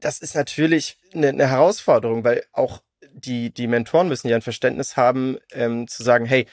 [0.00, 4.96] das ist natürlich eine, eine Herausforderung, weil auch die, die Mentoren müssen ja ein Verständnis
[4.96, 6.46] haben, ähm, zu sagen, hey,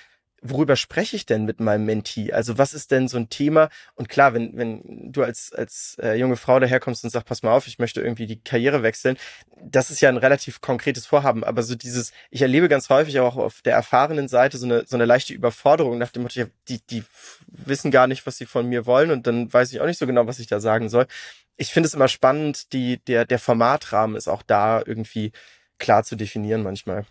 [0.49, 2.31] worüber spreche ich denn mit meinem Mentee?
[2.33, 3.69] Also was ist denn so ein Thema?
[3.95, 7.51] Und klar, wenn, wenn du als, als äh, junge Frau daherkommst und sagst, pass mal
[7.51, 9.17] auf, ich möchte irgendwie die Karriere wechseln,
[9.61, 11.43] das ist ja ein relativ konkretes Vorhaben.
[11.43, 14.95] Aber so dieses, ich erlebe ganz häufig auch auf der erfahrenen Seite so eine, so
[14.95, 17.03] eine leichte Überforderung nach dem Motto, die, die
[17.47, 20.07] wissen gar nicht, was sie von mir wollen und dann weiß ich auch nicht so
[20.07, 21.07] genau, was ich da sagen soll.
[21.55, 25.31] Ich finde es immer spannend, die, der, der Formatrahmen ist auch da irgendwie
[25.79, 27.05] klar zu definieren manchmal.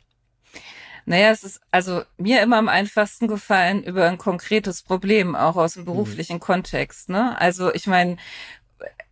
[1.06, 5.74] Naja, es ist also mir immer am einfachsten gefallen über ein konkretes Problem, auch aus
[5.74, 5.86] dem mhm.
[5.86, 6.40] beruflichen mhm.
[6.40, 7.08] Kontext.
[7.08, 7.40] Ne?
[7.40, 8.16] Also ich meine,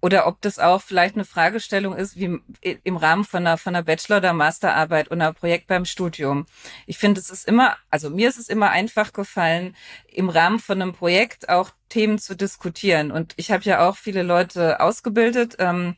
[0.02, 3.84] oder ob das auch vielleicht eine Fragestellung ist, wie im Rahmen von einer, von einer
[3.84, 6.46] Bachelor- oder Masterarbeit oder einem Projekt beim Studium.
[6.86, 9.74] Ich finde, es ist immer, also mir ist es immer einfach gefallen,
[10.08, 13.12] im Rahmen von einem Projekt auch Themen zu diskutieren.
[13.12, 15.56] Und ich habe ja auch viele Leute ausgebildet.
[15.58, 15.96] Ähm,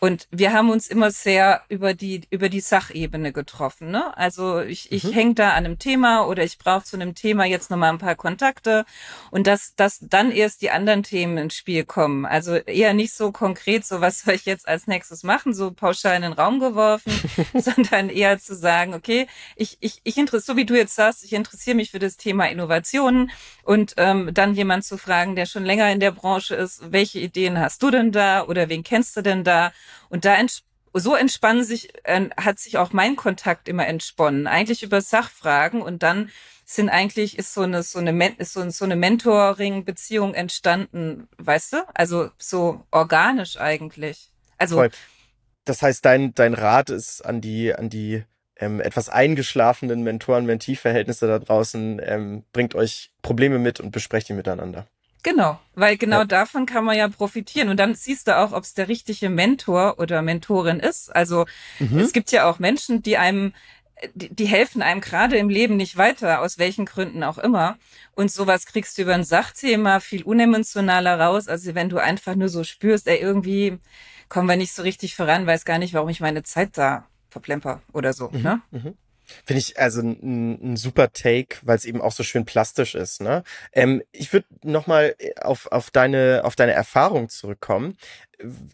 [0.00, 3.90] Und wir haben uns immer sehr über die, über die Sachebene getroffen.
[3.90, 4.14] Ne?
[4.16, 5.12] Also ich, ich mhm.
[5.12, 8.16] hänge da an einem Thema oder ich brauche zu einem Thema jetzt nochmal ein paar
[8.16, 8.84] Kontakte
[9.30, 12.26] und dass, dass dann erst die anderen Themen ins Spiel kommen.
[12.26, 16.16] Also eher nicht so konkret, so was soll ich jetzt als nächstes machen, so pauschal
[16.16, 17.12] in den Raum geworfen,
[17.54, 19.26] sondern eher zu sagen, okay,
[19.56, 22.46] ich, ich, ich interessiere, so wie du jetzt sagst, ich interessiere mich für das Thema
[22.50, 23.30] Innovationen
[23.62, 27.58] und ähm, dann jemand zu fragen, der schon länger in der Branche ist, welche Ideen
[27.58, 29.72] hast du denn da oder wen kennst du denn da?
[30.08, 30.62] Und da ents
[30.96, 34.46] so entspannen sich, äh, hat sich auch mein Kontakt immer entsponnen.
[34.46, 36.30] Eigentlich über Sachfragen und dann
[36.64, 41.76] sind eigentlich, ist so eine, so eine, so, so eine Mentoring-Beziehung entstanden, weißt du?
[41.94, 44.30] Also so organisch eigentlich.
[44.56, 44.76] Also.
[44.76, 44.90] Voll.
[45.64, 48.22] Das heißt, dein, dein Rat ist an die, an die
[48.56, 54.86] ähm, etwas eingeschlafenen Mentoren-Mentee-Verhältnisse da draußen, ähm, bringt euch Probleme mit und besprecht die miteinander.
[55.24, 56.24] Genau, weil genau ja.
[56.26, 57.70] davon kann man ja profitieren.
[57.70, 61.14] Und dann siehst du auch, ob es der richtige Mentor oder Mentorin ist.
[61.16, 61.46] Also
[61.78, 61.98] mhm.
[61.98, 63.54] es gibt ja auch Menschen, die einem,
[64.12, 67.78] die, die helfen einem gerade im Leben nicht weiter, aus welchen Gründen auch immer.
[68.14, 71.48] Und sowas kriegst du über ein Sachthema viel unemotionaler raus.
[71.48, 73.78] Also wenn du einfach nur so spürst, ey, irgendwie
[74.28, 77.80] kommen wir nicht so richtig voran, weiß gar nicht, warum ich meine Zeit da verplemper
[77.94, 78.28] oder so.
[78.30, 78.42] Mhm.
[78.42, 78.60] Ne?
[78.72, 78.94] Mhm.
[79.44, 83.20] Finde ich also ein, super Take, weil es eben auch so schön plastisch ist.
[83.20, 83.42] Ne?
[83.72, 87.96] Ähm, ich würde nochmal auf, auf, deine, auf deine Erfahrung zurückkommen.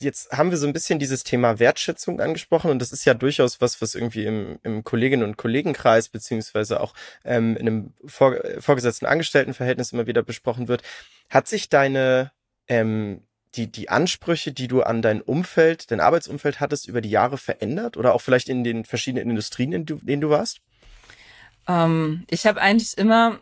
[0.00, 3.60] Jetzt haben wir so ein bisschen dieses Thema Wertschätzung angesprochen und das ist ja durchaus
[3.60, 9.06] was, was irgendwie im, im Kolleginnen- und Kollegenkreis beziehungsweise auch ähm, in einem vor, vorgesetzten
[9.06, 10.82] Angestelltenverhältnis immer wieder besprochen wird.
[11.28, 12.32] Hat sich deine
[12.68, 13.22] ähm,
[13.56, 17.96] die, die Ansprüche, die du an dein Umfeld, dein Arbeitsumfeld hattest, über die Jahre verändert
[17.96, 20.60] oder auch vielleicht in den verschiedenen Industrien, in, denen du warst?
[21.66, 23.38] Ähm, ich habe eigentlich immer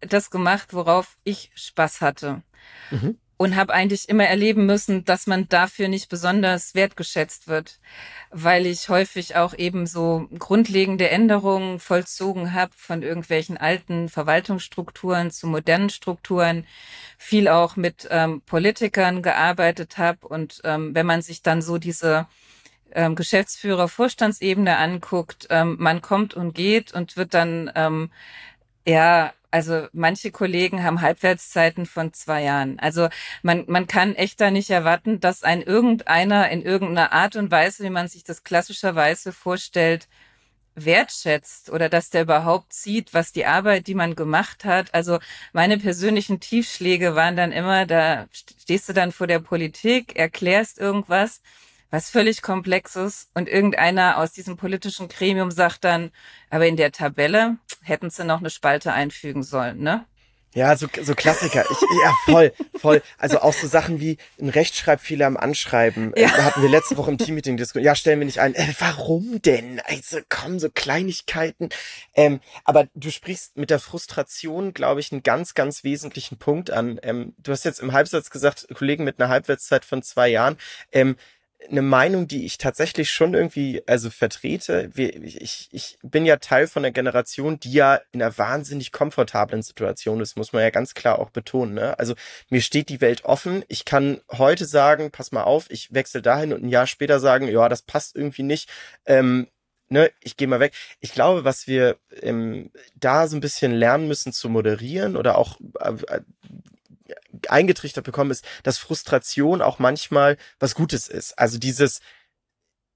[0.00, 2.42] das gemacht, worauf ich Spaß hatte.
[2.90, 7.80] Mhm und habe eigentlich immer erleben müssen, dass man dafür nicht besonders wertgeschätzt wird,
[8.30, 15.48] weil ich häufig auch eben so grundlegende Änderungen vollzogen habe von irgendwelchen alten Verwaltungsstrukturen zu
[15.48, 16.66] modernen Strukturen,
[17.18, 22.28] viel auch mit ähm, Politikern gearbeitet habe und ähm, wenn man sich dann so diese
[22.92, 28.10] ähm, Geschäftsführer, Vorstandsebene anguckt, ähm, man kommt und geht und wird dann ähm,
[28.86, 32.78] ja also manche Kollegen haben Halbwertszeiten von zwei Jahren.
[32.80, 33.08] Also
[33.42, 37.84] man, man kann echt da nicht erwarten, dass ein irgendeiner in irgendeiner Art und Weise,
[37.84, 40.08] wie man sich das klassischerweise vorstellt,
[40.74, 44.94] wertschätzt oder dass der überhaupt sieht, was die Arbeit, die man gemacht hat.
[44.94, 45.18] Also
[45.52, 51.42] meine persönlichen Tiefschläge waren dann immer, da stehst du dann vor der Politik, erklärst irgendwas
[51.92, 56.10] was völlig Komplexes und irgendeiner aus diesem politischen Gremium sagt dann,
[56.48, 60.06] aber in der Tabelle hätten sie noch eine Spalte einfügen sollen, ne?
[60.54, 61.64] Ja, so, so Klassiker.
[61.70, 63.02] Ich, ja, voll, voll.
[63.16, 66.12] Also auch so Sachen wie ein Rechtschreibfehler im Anschreiben.
[66.14, 66.28] Ja.
[66.28, 67.86] Da hatten wir letzte Woche im Teammeeting diskutiert.
[67.86, 68.54] Ja, stellen wir nicht ein.
[68.54, 69.80] Äh, warum denn?
[69.86, 71.70] Also komm, so Kleinigkeiten.
[72.14, 77.00] Ähm, aber du sprichst mit der Frustration, glaube ich, einen ganz, ganz wesentlichen Punkt an.
[77.02, 80.58] Ähm, du hast jetzt im Halbsatz gesagt, Kollegen mit einer Halbwertszeit von zwei Jahren.
[80.92, 81.16] Ähm,
[81.70, 84.90] eine Meinung, die ich tatsächlich schon irgendwie also vertrete.
[84.94, 90.20] Ich, ich bin ja Teil von der Generation, die ja in einer wahnsinnig komfortablen Situation
[90.20, 91.74] ist, muss man ja ganz klar auch betonen.
[91.74, 91.98] Ne?
[91.98, 92.14] Also
[92.50, 93.64] mir steht die Welt offen.
[93.68, 97.48] Ich kann heute sagen, pass mal auf, ich wechsle dahin und ein Jahr später sagen,
[97.48, 98.68] ja, das passt irgendwie nicht.
[99.06, 99.48] Ähm,
[99.88, 100.72] ne, ich gehe mal weg.
[101.00, 105.58] Ich glaube, was wir ähm, da so ein bisschen lernen müssen zu moderieren oder auch
[105.80, 106.20] äh,
[107.50, 111.38] eingetrichtert bekommen, ist, dass Frustration auch manchmal was Gutes ist.
[111.38, 112.00] Also dieses,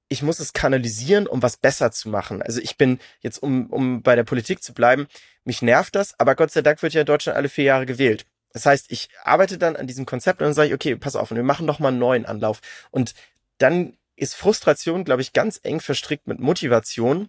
[0.08, 2.42] ich muss es kanalisieren, um was besser zu machen.
[2.42, 5.06] Also ich bin jetzt, um, um bei der Politik zu bleiben,
[5.44, 8.26] mich nervt das, aber Gott sei Dank wird ja in Deutschland alle vier Jahre gewählt.
[8.52, 11.30] Das heißt, ich arbeite dann an diesem Konzept und dann sage ich, okay, pass auf,
[11.30, 12.60] und wir machen noch mal einen neuen Anlauf.
[12.90, 13.14] Und
[13.58, 17.28] dann ist Frustration, glaube ich, ganz eng verstrickt mit Motivation.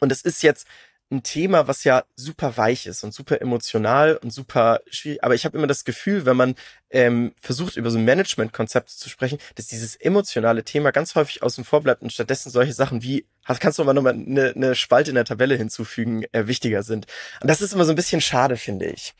[0.00, 0.66] Und es ist jetzt
[1.10, 5.24] ein Thema, was ja super weich ist und super emotional und super schwierig.
[5.24, 6.54] Aber ich habe immer das Gefühl, wenn man
[6.90, 11.82] ähm, versucht, über so Management-Konzepte zu sprechen, dass dieses emotionale Thema ganz häufig außen vor
[11.82, 15.24] bleibt und stattdessen solche Sachen wie, kannst du mal nochmal eine, eine Spalte in der
[15.24, 17.06] Tabelle hinzufügen, äh, wichtiger sind.
[17.40, 19.14] Und das ist immer so ein bisschen schade, finde ich.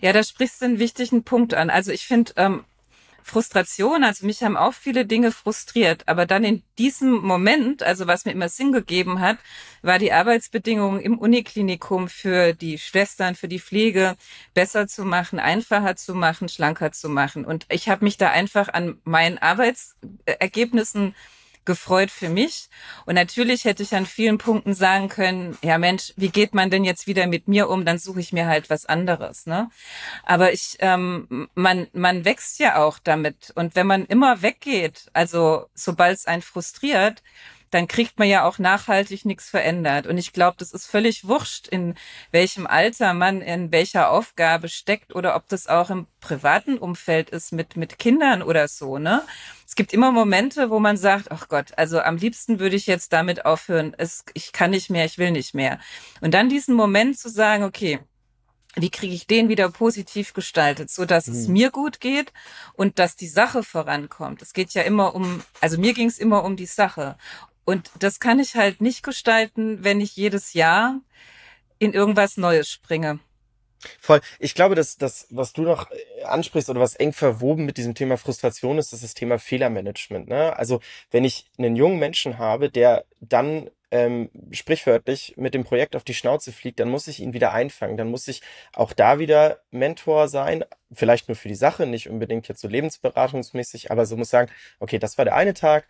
[0.00, 1.70] Ja, da sprichst du einen wichtigen Punkt an.
[1.70, 2.64] Also ich finde, ähm,
[3.28, 8.24] Frustration, also mich haben auch viele Dinge frustriert, aber dann in diesem Moment, also was
[8.24, 9.38] mir immer Sinn gegeben hat,
[9.82, 14.16] war die Arbeitsbedingungen im Uniklinikum für die Schwestern, für die Pflege
[14.54, 17.44] besser zu machen, einfacher zu machen, schlanker zu machen.
[17.44, 21.14] Und ich habe mich da einfach an meinen Arbeitsergebnissen
[21.68, 22.70] gefreut für mich.
[23.04, 26.82] Und natürlich hätte ich an vielen Punkten sagen können, ja Mensch, wie geht man denn
[26.82, 27.84] jetzt wieder mit mir um?
[27.84, 29.46] Dann suche ich mir halt was anderes.
[29.46, 29.70] Ne?
[30.24, 33.52] Aber ich, ähm, man, man wächst ja auch damit.
[33.54, 37.22] Und wenn man immer weggeht, also sobald es einen frustriert,
[37.70, 40.06] dann kriegt man ja auch nachhaltig nichts verändert.
[40.06, 41.96] Und ich glaube, das ist völlig wurscht, in
[42.30, 47.52] welchem Alter man in welcher Aufgabe steckt oder ob das auch im privaten Umfeld ist
[47.52, 49.22] mit, mit Kindern oder so, ne?
[49.78, 53.12] Es gibt immer Momente, wo man sagt, ach Gott, also am liebsten würde ich jetzt
[53.12, 53.94] damit aufhören.
[53.96, 55.78] Es, ich kann nicht mehr, ich will nicht mehr.
[56.20, 58.00] Und dann diesen Moment zu sagen, okay,
[58.74, 61.34] wie kriege ich den wieder positiv gestaltet, so dass mhm.
[61.34, 62.32] es mir gut geht
[62.72, 64.42] und dass die Sache vorankommt.
[64.42, 67.16] Es geht ja immer um, also mir ging es immer um die Sache.
[67.64, 71.00] Und das kann ich halt nicht gestalten, wenn ich jedes Jahr
[71.78, 73.20] in irgendwas Neues springe.
[74.00, 74.20] Voll.
[74.38, 77.94] Ich glaube, dass das, was du noch äh, ansprichst oder was eng verwoben mit diesem
[77.94, 80.28] Thema Frustration ist, ist das Thema Fehlermanagement.
[80.28, 80.56] Ne?
[80.56, 86.04] Also wenn ich einen jungen Menschen habe, der dann ähm, sprichwörtlich mit dem Projekt auf
[86.04, 87.96] die Schnauze fliegt, dann muss ich ihn wieder einfangen.
[87.96, 88.42] Dann muss ich
[88.74, 93.90] auch da wieder Mentor sein, vielleicht nur für die Sache, nicht unbedingt jetzt so lebensberatungsmäßig,
[93.90, 95.86] aber so muss sagen, okay, das war der eine Tag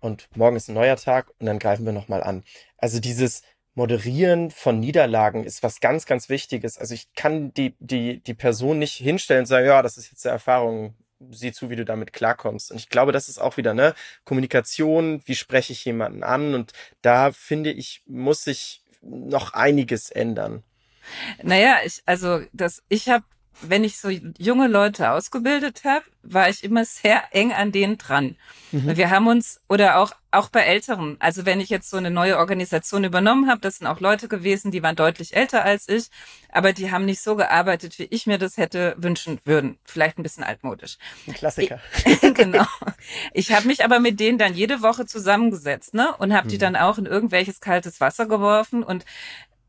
[0.00, 2.44] und morgen ist ein neuer Tag und dann greifen wir nochmal an.
[2.76, 3.42] Also dieses
[3.80, 6.76] Moderieren von Niederlagen ist was ganz, ganz Wichtiges.
[6.76, 10.26] Also ich kann die, die, die Person nicht hinstellen und sagen, ja, das ist jetzt
[10.26, 10.92] eine Erfahrung,
[11.30, 12.72] sieh zu, wie du damit klarkommst.
[12.72, 16.52] Und ich glaube, das ist auch wieder, ne, Kommunikation, wie spreche ich jemanden an?
[16.54, 20.62] Und da finde ich, muss sich noch einiges ändern.
[21.42, 23.24] Naja, ich, also das, ich habe
[23.62, 28.36] wenn ich so junge Leute ausgebildet habe, war ich immer sehr eng an denen dran.
[28.72, 28.96] Mhm.
[28.96, 32.38] Wir haben uns, oder auch, auch bei Älteren, also wenn ich jetzt so eine neue
[32.38, 36.08] Organisation übernommen habe, das sind auch Leute gewesen, die waren deutlich älter als ich,
[36.50, 39.78] aber die haben nicht so gearbeitet, wie ich mir das hätte wünschen würden.
[39.84, 40.98] Vielleicht ein bisschen altmodisch.
[41.26, 41.80] Ein Klassiker.
[42.04, 42.66] Ich, genau.
[43.32, 46.14] Ich habe mich aber mit denen dann jede Woche zusammengesetzt, ne?
[46.18, 46.50] Und habe mhm.
[46.50, 49.04] die dann auch in irgendwelches kaltes Wasser geworfen und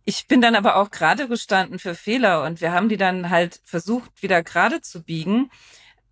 [0.06, 3.62] ich bin dann aber auch gerade gestanden für Fehler und wir haben die dann halt
[3.66, 5.52] versucht, wieder gerade zu biegen.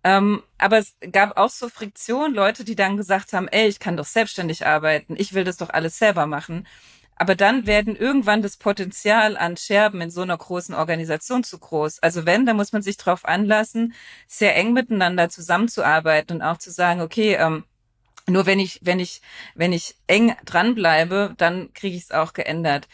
[0.02, 3.96] Ähm, aber es gab auch so Friktion, Leute, die dann gesagt haben, ey, ich kann
[3.96, 6.66] doch selbstständig arbeiten, ich will das doch alles selber machen.
[7.16, 11.98] Aber dann werden irgendwann das Potenzial an Scherben in so einer großen Organisation zu groß.
[12.02, 13.92] Also wenn, dann muss man sich darauf anlassen,
[14.26, 17.64] sehr eng miteinander zusammenzuarbeiten und auch zu sagen, okay, ähm,
[18.26, 19.20] nur wenn ich, wenn ich,
[19.54, 22.88] wenn ich eng dranbleibe, dann kriege ich es auch geändert.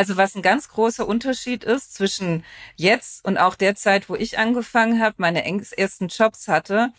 [0.00, 2.42] Also was ein ganz großer Unterschied ist zwischen
[2.74, 6.94] jetzt und auch der Zeit, wo ich angefangen habe, meine ersten Jobs hatte,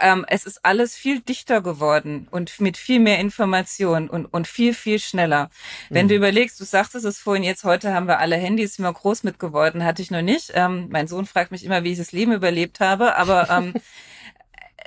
[0.00, 4.74] ähm, es ist alles viel dichter geworden und mit viel mehr Information und, und viel,
[4.74, 5.50] viel schneller.
[5.88, 6.08] Wenn mhm.
[6.08, 9.22] du überlegst, du sagtest es vorhin, jetzt heute haben wir alle Handys, sind wir groß
[9.22, 10.50] mit geworden, hatte ich noch nicht.
[10.54, 13.72] Ähm, mein Sohn fragt mich immer, wie ich das Leben überlebt habe, aber ähm,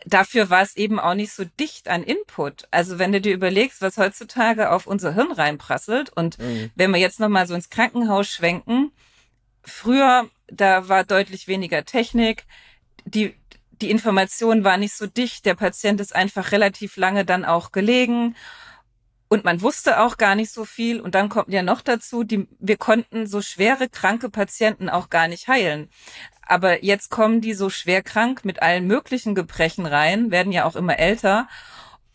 [0.08, 2.68] dafür war es eben auch nicht so dicht an Input.
[2.72, 6.72] Also wenn du dir überlegst, was heutzutage auf unser Hirn reinprasselt und mhm.
[6.76, 8.92] wenn wir jetzt nochmal so ins Krankenhaus schwenken,
[9.64, 12.46] früher, da war deutlich weniger Technik,
[13.06, 13.36] die,
[13.82, 18.36] die Information war nicht so dicht, der Patient ist einfach relativ lange dann auch gelegen
[19.30, 21.02] und man wusste auch gar nicht so viel.
[21.02, 25.28] Und dann kommt ja noch dazu, die, wir konnten so schwere kranke Patienten auch gar
[25.28, 25.90] nicht heilen.
[26.42, 30.78] Aber jetzt kommen die so schwer krank mit allen möglichen Gebrechen rein, werden ja auch
[30.78, 31.50] immer älter.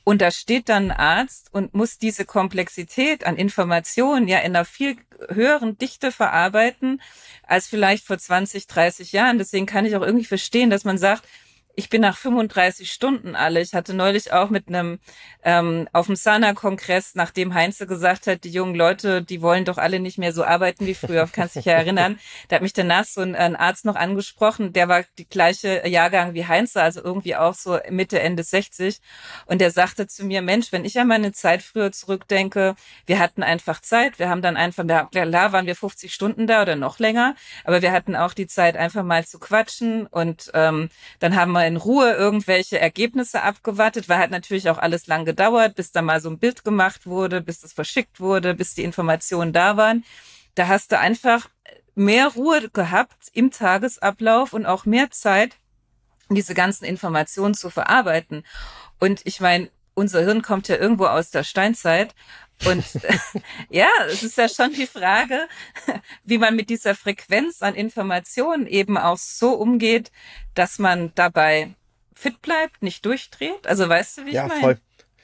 [0.05, 4.65] Und da steht dann ein Arzt und muss diese Komplexität an Informationen ja in einer
[4.65, 4.97] viel
[5.29, 7.01] höheren Dichte verarbeiten
[7.45, 9.39] als vielleicht vor 20, 30 Jahren.
[9.39, 11.29] Deswegen kann ich auch irgendwie verstehen, dass man sagt,
[11.75, 13.61] ich bin nach 35 Stunden alle.
[13.61, 14.99] Ich hatte neulich auch mit einem
[15.43, 19.99] ähm, auf dem Sana-Kongress, nachdem Heinze gesagt hat, die jungen Leute, die wollen doch alle
[19.99, 22.19] nicht mehr so arbeiten wie früher, kannst dich ja erinnern.
[22.49, 26.35] Da hat mich danach so ein, ein, Arzt noch angesprochen, der war die gleiche Jahrgang
[26.35, 29.01] wie Heinze, also irgendwie auch so Mitte, Ende 60.
[29.47, 32.75] Und der sagte zu mir, Mensch, wenn ich an meine Zeit früher zurückdenke,
[33.07, 36.77] wir hatten einfach Zeit, wir haben dann einfach, klar waren wir 50 Stunden da oder
[36.77, 41.37] noch länger, aber wir hatten auch die Zeit, einfach mal zu quatschen und ähm, dann
[41.37, 45.77] haben wir mal in Ruhe irgendwelche Ergebnisse abgewartet, weil hat natürlich auch alles lang gedauert,
[45.77, 49.53] bis da mal so ein Bild gemacht wurde, bis das verschickt wurde, bis die Informationen
[49.53, 50.05] da waren.
[50.57, 51.49] Da hast du einfach
[51.95, 55.57] mehr Ruhe gehabt im Tagesablauf und auch mehr Zeit,
[56.31, 58.45] diese ganzen Informationen zu verarbeiten.
[58.99, 62.15] Und ich meine, unser Hirn kommt ja irgendwo aus der Steinzeit
[62.65, 62.85] und
[63.71, 65.49] ja, es ist ja schon die Frage,
[66.25, 70.11] wie man mit dieser Frequenz an Informationen eben auch so umgeht,
[70.55, 71.75] dass man dabei
[72.15, 73.67] fit bleibt, nicht durchdreht.
[73.67, 74.61] Also weißt du, wie ja, ich meine?
[74.61, 74.79] Ja, voll.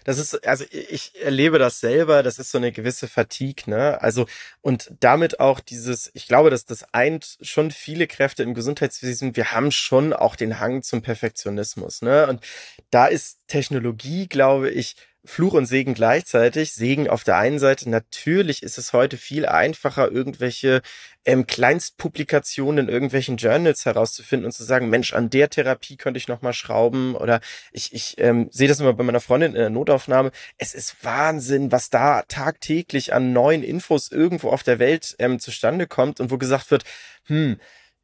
[0.08, 4.00] Das ist, also ich erlebe das selber, das ist so eine gewisse Fatigue, ne?
[4.00, 4.24] Also,
[4.62, 9.36] und damit auch dieses, ich glaube, dass das eint schon viele Kräfte im Gesundheitswesen.
[9.36, 12.26] Wir haben schon auch den Hang zum Perfektionismus, ne?
[12.26, 12.42] Und
[12.88, 16.72] da ist Technologie, glaube ich, Fluch und Segen gleichzeitig.
[16.72, 20.80] Segen auf der einen Seite, natürlich ist es heute viel einfacher, irgendwelche
[21.24, 26.28] ähm, Kleinstpublikationen in irgendwelchen Journals herauszufinden und zu sagen, Mensch, an der Therapie könnte ich
[26.28, 27.14] nochmal schrauben.
[27.14, 27.40] Oder
[27.72, 30.30] ich, ich ähm, sehe das immer bei meiner Freundin in der Notaufnahme.
[30.56, 35.86] Es ist Wahnsinn, was da tagtäglich an neuen Infos irgendwo auf der Welt ähm, zustande
[35.86, 36.84] kommt und wo gesagt wird,
[37.24, 37.58] hm,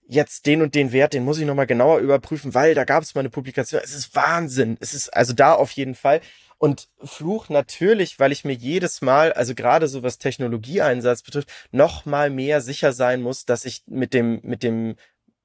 [0.06, 3.14] jetzt den und den Wert, den muss ich nochmal genauer überprüfen, weil da gab es
[3.14, 3.80] mal eine Publikation.
[3.82, 4.76] Es ist Wahnsinn.
[4.80, 6.20] Es ist also da auf jeden Fall.
[6.58, 12.06] Und Fluch natürlich, weil ich mir jedes Mal, also gerade so was Technologieeinsatz betrifft, noch
[12.06, 14.96] mal mehr sicher sein muss, dass ich mit dem, mit dem,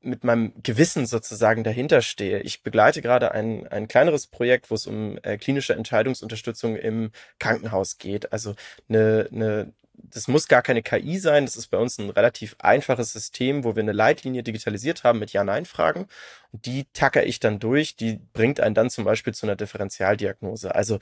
[0.01, 2.39] mit meinem Gewissen sozusagen dahinter stehe.
[2.41, 7.97] Ich begleite gerade ein, ein kleineres Projekt, wo es um äh, klinische Entscheidungsunterstützung im Krankenhaus
[7.97, 8.31] geht.
[8.31, 8.55] Also
[8.87, 9.73] eine, eine
[10.03, 11.45] das muss gar keine KI sein.
[11.45, 15.33] Das ist bei uns ein relativ einfaches System, wo wir eine Leitlinie digitalisiert haben mit
[15.33, 16.07] Ja-Nein-Fragen.
[16.51, 17.95] Die tacker ich dann durch.
[17.95, 20.73] Die bringt einen dann zum Beispiel zu einer Differentialdiagnose.
[20.73, 20.99] Also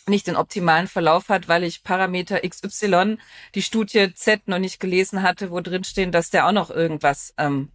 [0.07, 3.19] nicht den optimalen Verlauf hat, weil ich Parameter XY,
[3.55, 7.35] die Studie Z noch nicht gelesen hatte, wo drin stehen, dass der auch noch irgendwas
[7.37, 7.71] ähm,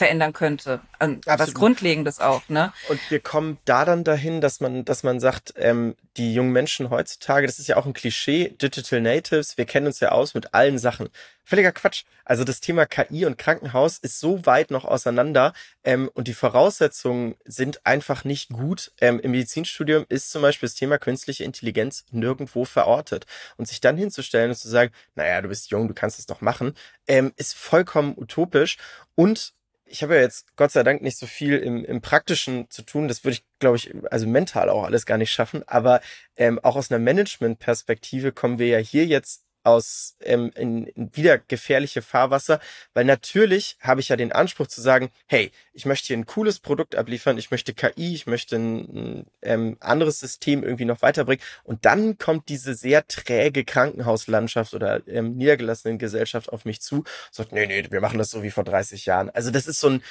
[0.00, 0.80] verändern könnte.
[0.98, 2.72] Ähm, was Grundlegendes auch, ne?
[2.88, 6.88] Und wir kommen da dann dahin, dass man, dass man sagt, ähm, die jungen Menschen
[6.88, 10.54] heutzutage, das ist ja auch ein Klischee, Digital Natives, wir kennen uns ja aus mit
[10.54, 11.10] allen Sachen.
[11.44, 12.04] Völliger Quatsch.
[12.24, 15.52] Also das Thema KI und Krankenhaus ist so weit noch auseinander
[15.84, 18.92] ähm, und die Voraussetzungen sind einfach nicht gut.
[19.02, 23.26] Ähm, Im Medizinstudium ist zum Beispiel das Thema künstliche Intelligenz nirgendwo verortet.
[23.58, 26.40] Und sich dann hinzustellen und zu sagen, naja, du bist jung, du kannst es doch
[26.40, 26.74] machen,
[27.06, 28.78] ähm, ist vollkommen utopisch
[29.14, 29.52] und
[29.90, 33.08] ich habe ja jetzt Gott sei Dank nicht so viel im, im Praktischen zu tun.
[33.08, 35.62] Das würde ich, glaube ich, also mental auch alles gar nicht schaffen.
[35.66, 36.00] Aber
[36.36, 41.38] ähm, auch aus einer Management-Perspektive kommen wir ja hier jetzt aus ähm, in, in wieder
[41.38, 42.60] gefährliche Fahrwasser,
[42.94, 46.60] weil natürlich habe ich ja den Anspruch zu sagen, hey, ich möchte hier ein cooles
[46.60, 51.84] Produkt abliefern, ich möchte KI, ich möchte ein, ähm, anderes System irgendwie noch weiterbringen und
[51.84, 57.52] dann kommt diese sehr träge Krankenhauslandschaft oder ähm, niedergelassenen Gesellschaft auf mich zu und sagt,
[57.52, 59.30] nee, nee, wir machen das so wie vor 30 Jahren.
[59.30, 60.02] Also das ist so ein,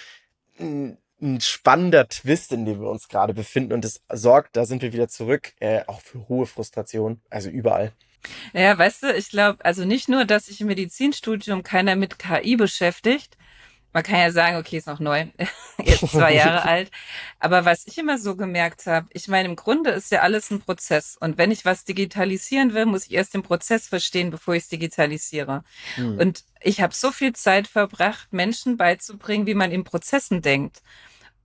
[0.59, 4.81] ein ein spannender Twist, in dem wir uns gerade befinden und es sorgt, da sind
[4.81, 7.91] wir wieder zurück, äh, auch für hohe Frustration, also überall.
[8.53, 12.55] Ja, weißt du, ich glaube, also nicht nur, dass sich im Medizinstudium keiner mit KI
[12.55, 13.37] beschäftigt.
[13.91, 15.25] Man kann ja sagen, okay, ist noch neu,
[15.83, 16.91] jetzt zwei Jahre alt.
[17.39, 20.61] Aber was ich immer so gemerkt habe, ich meine, im Grunde ist ja alles ein
[20.61, 21.17] Prozess.
[21.19, 24.69] Und wenn ich was digitalisieren will, muss ich erst den Prozess verstehen, bevor ich es
[24.69, 25.63] digitalisiere.
[25.97, 26.19] Mhm.
[26.19, 30.83] Und ich habe so viel Zeit verbracht, Menschen beizubringen, wie man in Prozessen denkt.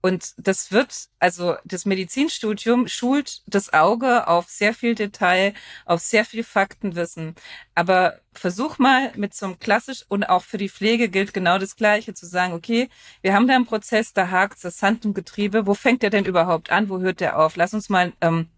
[0.05, 5.55] Und das wird, also das Medizinstudium schult das Auge auf sehr viel Detail,
[5.87, 7.33] auf sehr viel Faktenwissen.
[7.73, 11.75] Aber versuch mal mit so einem klassisch und auch für die Pflege gilt genau das
[11.75, 12.87] Gleiche zu sagen, okay,
[13.23, 15.65] wir haben da einen Prozess, da hakt das Hand im Getriebe.
[15.65, 16.87] Wo fängt der denn überhaupt an?
[16.89, 17.55] Wo hört der auf?
[17.55, 18.49] Lass uns mal ähm,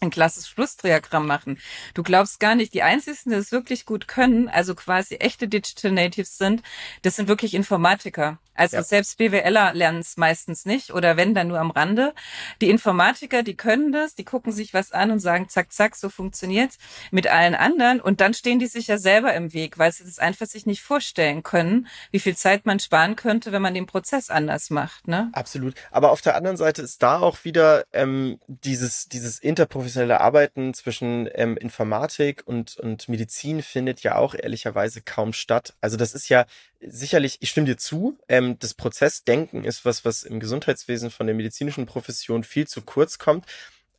[0.00, 1.58] ein klassisches Schlussdiagramm machen.
[1.94, 5.92] Du glaubst gar nicht, die einzigen, die es wirklich gut können, also quasi echte Digital
[5.92, 6.62] Natives sind,
[7.02, 8.38] das sind wirklich Informatiker.
[8.54, 8.82] Also ja.
[8.82, 12.12] selbst BWLer lernen es meistens nicht oder wenn dann nur am Rande.
[12.60, 16.10] Die Informatiker, die können das, die gucken sich was an und sagen, zack, zack, so
[16.10, 16.76] funktioniert's
[17.10, 20.18] mit allen anderen und dann stehen die sich ja selber im Weg, weil sie das
[20.18, 24.28] einfach sich nicht vorstellen können, wie viel Zeit man sparen könnte, wenn man den Prozess
[24.28, 25.08] anders macht.
[25.08, 25.30] Ne?
[25.32, 25.74] Absolut.
[25.90, 29.89] Aber auf der anderen Seite ist da auch wieder ähm, dieses, dieses interprofessionelle
[30.20, 35.74] Arbeiten zwischen ähm, Informatik und, und Medizin findet ja auch ehrlicherweise kaum statt.
[35.80, 36.46] Also das ist ja
[36.80, 41.36] sicherlich, ich stimme dir zu, ähm, das Prozessdenken ist was, was im Gesundheitswesen von der
[41.36, 43.46] medizinischen Profession viel zu kurz kommt.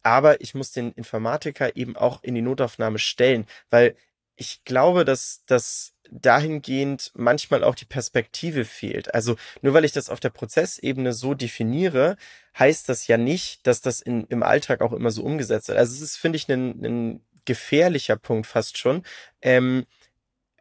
[0.03, 3.95] Aber ich muss den Informatiker eben auch in die Notaufnahme stellen, weil
[4.35, 9.13] ich glaube, dass das dahingehend manchmal auch die Perspektive fehlt.
[9.15, 12.17] Also nur weil ich das auf der Prozessebene so definiere,
[12.59, 15.77] heißt das ja nicht, dass das in, im Alltag auch immer so umgesetzt wird.
[15.77, 19.03] Also es ist, finde ich, ein, ein gefährlicher Punkt fast schon.
[19.41, 19.85] Ähm,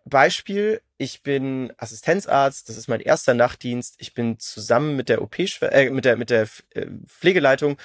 [0.05, 3.97] Beispiel, ich bin Assistenzarzt, das ist mein erster Nachtdienst.
[3.99, 7.77] Ich bin zusammen mit der OP, äh, mit der mit der äh, Pflegeleitung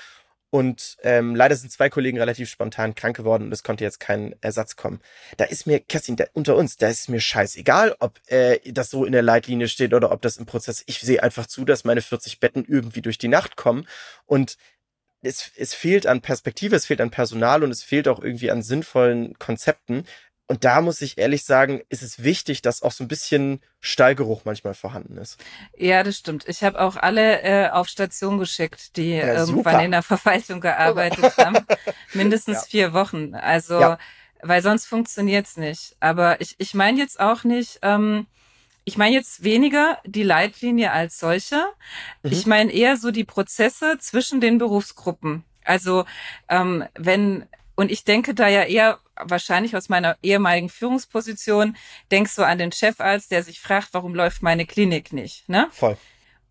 [0.55, 4.33] und ähm, leider sind zwei Kollegen relativ spontan krank geworden und es konnte jetzt kein
[4.39, 5.01] Ersatz kommen.
[5.35, 9.03] Da ist mir, Kerstin, da, unter uns, da ist mir scheißegal, ob äh, das so
[9.03, 10.81] in der Leitlinie steht oder ob das im Prozess.
[10.85, 13.85] Ich sehe einfach zu, dass meine 40 Betten irgendwie durch die Nacht kommen
[14.27, 14.55] und
[15.21, 18.61] es, es fehlt an Perspektive, es fehlt an Personal und es fehlt auch irgendwie an
[18.61, 20.05] sinnvollen Konzepten.
[20.47, 24.41] Und da muss ich ehrlich sagen, ist es wichtig, dass auch so ein bisschen Stallgeruch
[24.45, 25.43] manchmal vorhanden ist.
[25.75, 26.47] Ja, das stimmt.
[26.47, 31.37] Ich habe auch alle äh, auf Station geschickt, die ja, irgendwann in der Verwaltung gearbeitet
[31.37, 31.65] haben.
[32.13, 32.67] Mindestens ja.
[32.69, 33.33] vier Wochen.
[33.33, 33.97] Also, ja.
[34.41, 35.95] weil sonst funktioniert's nicht.
[35.99, 38.27] Aber ich, ich meine jetzt auch nicht, ähm,
[38.83, 41.63] ich meine jetzt weniger die Leitlinie als solche.
[42.21, 42.31] Mhm.
[42.31, 45.43] Ich meine eher so die Prozesse zwischen den Berufsgruppen.
[45.63, 46.05] Also
[46.49, 51.77] ähm, wenn und ich denke da ja eher wahrscheinlich aus meiner ehemaligen Führungsposition,
[52.11, 55.67] denkst du an den Chefarzt, der sich fragt, warum läuft meine Klinik nicht, ne?
[55.71, 55.97] Voll.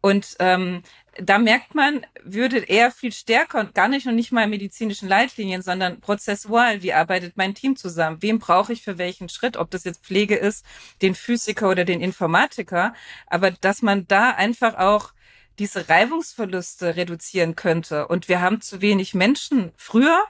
[0.00, 0.82] Und ähm,
[1.18, 5.62] da merkt man, würde er viel stärker und gar nicht nur nicht mal medizinischen Leitlinien,
[5.62, 8.20] sondern prozessual, wie arbeitet mein Team zusammen?
[8.20, 9.56] Wem brauche ich für welchen Schritt?
[9.56, 10.64] Ob das jetzt Pflege ist,
[11.00, 12.92] den Physiker oder den Informatiker.
[13.26, 15.12] Aber dass man da einfach auch
[15.58, 18.08] diese Reibungsverluste reduzieren könnte.
[18.08, 19.72] Und wir haben zu wenig Menschen.
[19.76, 20.22] Früher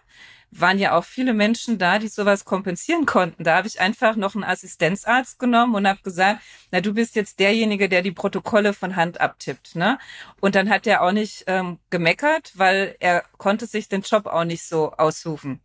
[0.60, 3.44] waren ja auch viele Menschen da, die sowas kompensieren konnten.
[3.44, 6.40] Da habe ich einfach noch einen Assistenzarzt genommen und habe gesagt,
[6.70, 9.74] na, du bist jetzt derjenige, der die Protokolle von Hand abtippt.
[9.74, 9.98] Ne?
[10.40, 14.44] Und dann hat er auch nicht ähm, gemeckert, weil er konnte sich den Job auch
[14.44, 15.60] nicht so aussuchen.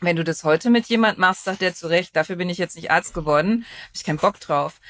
[0.00, 2.76] Wenn du das heute mit jemand machst, sagt er zu Recht, dafür bin ich jetzt
[2.76, 4.80] nicht Arzt geworden, habe ich keinen Bock drauf.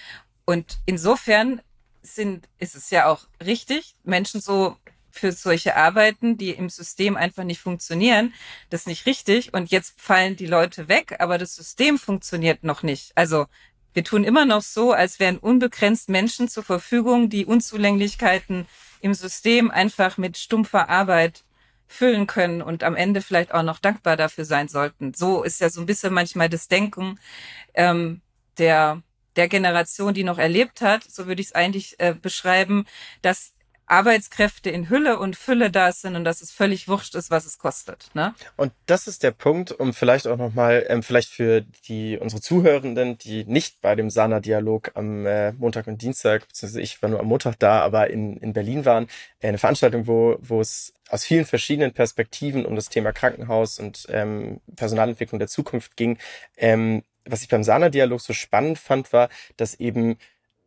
[0.45, 1.61] Und insofern
[2.03, 4.77] sind, ist es ja auch richtig, Menschen so
[5.17, 8.35] für solche Arbeiten, die im System einfach nicht funktionieren,
[8.71, 9.55] das ist nicht richtig.
[9.55, 13.13] Und jetzt fallen die Leute weg, aber das System funktioniert noch nicht.
[13.15, 13.47] Also
[13.95, 18.67] wir tun immer noch so, als wären unbegrenzt Menschen zur Verfügung, die Unzulänglichkeiten
[19.01, 21.45] im System einfach mit stumpfer Arbeit
[21.89, 25.15] füllen können und am Ende vielleicht auch noch dankbar dafür sein sollten.
[25.15, 27.19] So ist ja so ein bisschen manchmal das Denken
[27.75, 28.21] ähm,
[28.59, 29.03] der
[29.37, 32.87] der Generation, die noch erlebt hat, so würde ich es eigentlich äh, beschreiben,
[33.23, 33.53] dass
[33.87, 37.59] Arbeitskräfte in Hülle und Fülle da sind und dass es völlig wurscht ist, was es
[37.59, 38.11] kostet.
[38.15, 38.35] Ne?
[38.57, 43.17] Und das ist der Punkt, um vielleicht auch nochmal, ähm, vielleicht für die unsere Zuhörenden,
[43.19, 47.27] die nicht bei dem Sana-Dialog am äh, Montag und Dienstag, beziehungsweise ich war nur am
[47.27, 49.07] Montag da, aber in, in Berlin waren,
[49.41, 54.07] äh, eine Veranstaltung, wo, wo es aus vielen verschiedenen Perspektiven um das Thema Krankenhaus und
[54.09, 56.19] ähm, Personalentwicklung der Zukunft ging.
[56.57, 60.17] Ähm, was ich beim Sana-Dialog so spannend fand, war, dass eben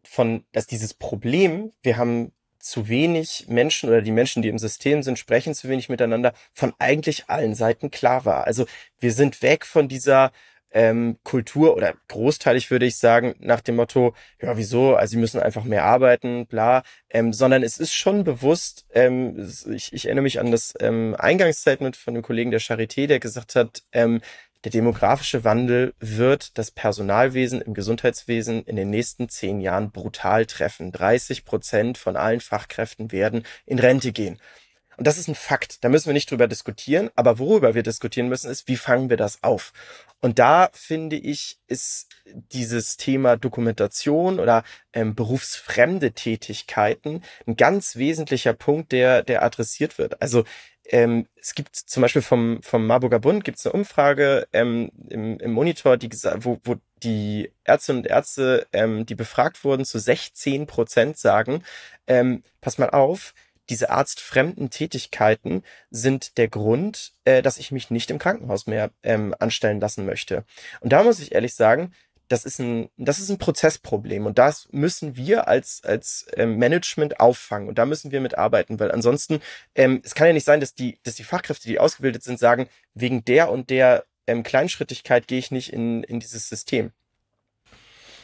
[0.04, 5.04] von, dass dieses Problem, wir haben zu wenig Menschen oder die Menschen, die im System
[5.04, 8.46] sind, sprechen zu wenig miteinander, von eigentlich allen Seiten klar war.
[8.46, 8.66] Also
[9.00, 10.32] wir sind weg von dieser
[10.72, 15.40] ähm, Kultur oder großteilig würde ich sagen, nach dem Motto, ja, wieso, also sie müssen
[15.42, 20.40] einfach mehr arbeiten, bla, ähm, sondern es ist schon bewusst, ähm, ich, ich erinnere mich
[20.40, 24.22] an das ähm, Eingangsstatement von dem Kollegen der Charité, der gesagt hat, ähm,
[24.66, 30.92] der demografische Wandel wird das Personalwesen im Gesundheitswesen in den nächsten zehn Jahren brutal treffen.
[30.92, 34.38] 30 Prozent von allen Fachkräften werden in Rente gehen.
[34.98, 35.82] Und das ist ein Fakt.
[35.86, 37.10] Da müssen wir nicht drüber diskutieren.
[37.16, 39.72] Aber worüber wir diskutieren müssen, ist, wie fangen wir das auf?
[40.20, 48.52] Und da finde ich, ist dieses Thema Dokumentation oder ähm, berufsfremde Tätigkeiten ein ganz wesentlicher
[48.52, 50.22] Punkt, der, der adressiert wird.
[50.22, 50.44] Also
[50.92, 55.40] ähm, es gibt zum Beispiel vom, vom Marburger Bund gibt es eine Umfrage ähm, im,
[55.40, 60.66] im Monitor, die wo, wo die Ärztinnen und Ärzte, ähm, die befragt wurden, zu 16
[60.66, 61.64] Prozent sagen,
[62.08, 63.34] ähm, pass mal auf,
[63.70, 69.36] diese arztfremden Tätigkeiten sind der Grund, äh, dass ich mich nicht im Krankenhaus mehr ähm,
[69.38, 70.44] anstellen lassen möchte.
[70.80, 71.94] Und da muss ich ehrlich sagen,
[72.30, 77.20] das ist ein, das ist ein Prozessproblem und das müssen wir als, als ähm, Management
[77.20, 79.42] auffangen und da müssen wir mitarbeiten, weil ansonsten,
[79.76, 82.70] ähm, es kann ja nicht sein, dass die, dass die Fachkräfte, die ausgebildet sind, sagen,
[82.94, 86.92] wegen der und der ähm, Kleinschrittigkeit gehe ich nicht in, in dieses System.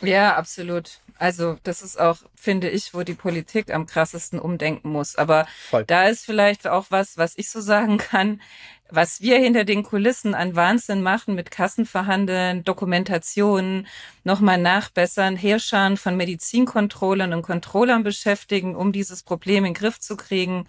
[0.02, 1.00] Ja, absolut.
[1.18, 5.16] Also das ist auch, finde ich, wo die Politik am krassesten umdenken muss.
[5.16, 5.86] Aber Voll.
[5.86, 8.42] da ist vielleicht auch was, was ich so sagen kann,
[8.90, 13.88] was wir hinter den Kulissen an Wahnsinn machen mit Kassenverhandeln, Dokumentationen,
[14.24, 20.16] nochmal nachbessern, Herrschern von Medizinkontrollern und Controllern beschäftigen, um dieses Problem in den Griff zu
[20.16, 20.68] kriegen.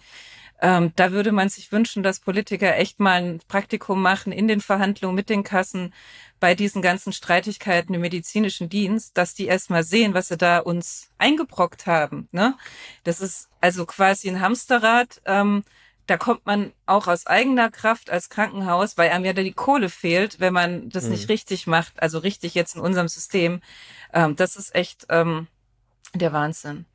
[0.59, 4.61] Ähm, da würde man sich wünschen, dass Politiker echt mal ein Praktikum machen in den
[4.61, 5.93] Verhandlungen mit den Kassen
[6.39, 11.09] bei diesen ganzen Streitigkeiten im medizinischen Dienst, dass die erstmal sehen, was sie da uns
[11.17, 12.27] eingebrockt haben.
[12.31, 12.55] Ne?
[13.03, 15.21] Das ist also quasi ein Hamsterrad.
[15.25, 15.63] Ähm,
[16.07, 19.89] da kommt man auch aus eigener Kraft als Krankenhaus, weil einem ja da die Kohle
[19.89, 21.11] fehlt, wenn man das mhm.
[21.11, 23.61] nicht richtig macht, also richtig jetzt in unserem System.
[24.13, 25.47] Ähm, das ist echt ähm,
[26.13, 26.85] der Wahnsinn.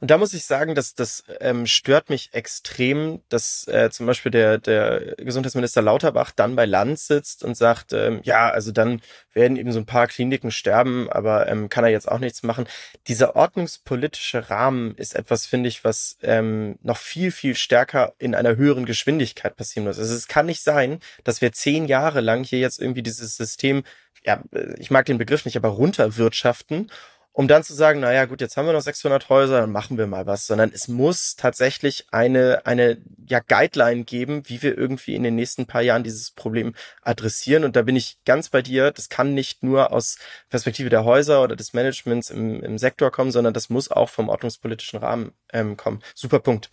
[0.00, 4.30] Und da muss ich sagen, dass das ähm, stört mich extrem, dass äh, zum Beispiel
[4.30, 9.00] der, der Gesundheitsminister Lauterbach dann bei Land sitzt und sagt, ähm, ja, also dann
[9.32, 12.66] werden eben so ein paar Kliniken sterben, aber ähm, kann er jetzt auch nichts machen.
[13.06, 18.56] Dieser ordnungspolitische Rahmen ist etwas, finde ich, was ähm, noch viel, viel stärker in einer
[18.56, 19.98] höheren Geschwindigkeit passieren muss.
[19.98, 23.84] Also es kann nicht sein, dass wir zehn Jahre lang hier jetzt irgendwie dieses System,
[24.24, 24.42] ja,
[24.78, 26.90] ich mag den Begriff nicht, aber runterwirtschaften
[27.38, 30.08] um dann zu sagen, naja, gut, jetzt haben wir noch 600 Häuser, dann machen wir
[30.08, 35.22] mal was, sondern es muss tatsächlich eine, eine, ja, Guideline geben, wie wir irgendwie in
[35.22, 37.62] den nächsten paar Jahren dieses Problem adressieren.
[37.62, 38.90] Und da bin ich ganz bei dir.
[38.90, 40.18] Das kann nicht nur aus
[40.50, 44.28] Perspektive der Häuser oder des Managements im, im Sektor kommen, sondern das muss auch vom
[44.28, 46.02] ordnungspolitischen Rahmen ähm, kommen.
[46.16, 46.70] Super Punkt.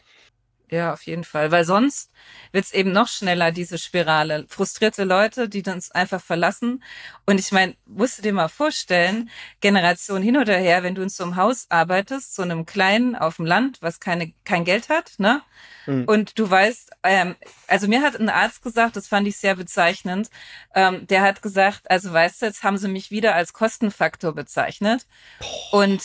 [0.70, 1.51] Ja, auf jeden Fall.
[1.51, 2.11] Weil sonst
[2.51, 4.45] wird's eben noch schneller, diese Spirale.
[4.49, 6.84] Frustrierte Leute, die uns einfach verlassen.
[7.26, 9.30] Und ich meine, musst du dir mal vorstellen,
[9.61, 13.36] Generation hin oder her, wenn du in so einem Haus arbeitest, so einem kleinen auf
[13.36, 15.41] dem Land, was keine, kein Geld hat, ne?
[15.86, 16.05] Mhm.
[16.05, 17.36] Und du weißt, ähm,
[17.68, 20.30] also mir hat ein Arzt gesagt, das fand ich sehr bezeichnend,
[20.74, 25.05] ähm, der hat gesagt, also weißt du, jetzt haben sie mich wieder als Kostenfaktor bezeichnet.
[25.39, 25.84] Boah.
[25.84, 26.01] Und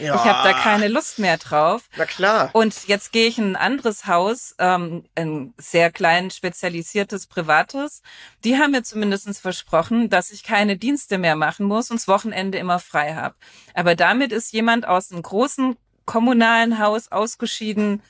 [0.00, 0.14] ja.
[0.14, 1.88] Ich habe da keine Lust mehr drauf.
[1.96, 2.50] Na klar.
[2.52, 8.02] Und jetzt gehe ich in ein anderes Haus, ähm, ein sehr klein spezialisiertes privates.
[8.44, 12.58] Die haben mir zumindestens versprochen, dass ich keine Dienste mehr machen muss und das Wochenende
[12.58, 13.34] immer frei habe.
[13.74, 18.02] Aber damit ist jemand aus einem großen kommunalen Haus ausgeschieden,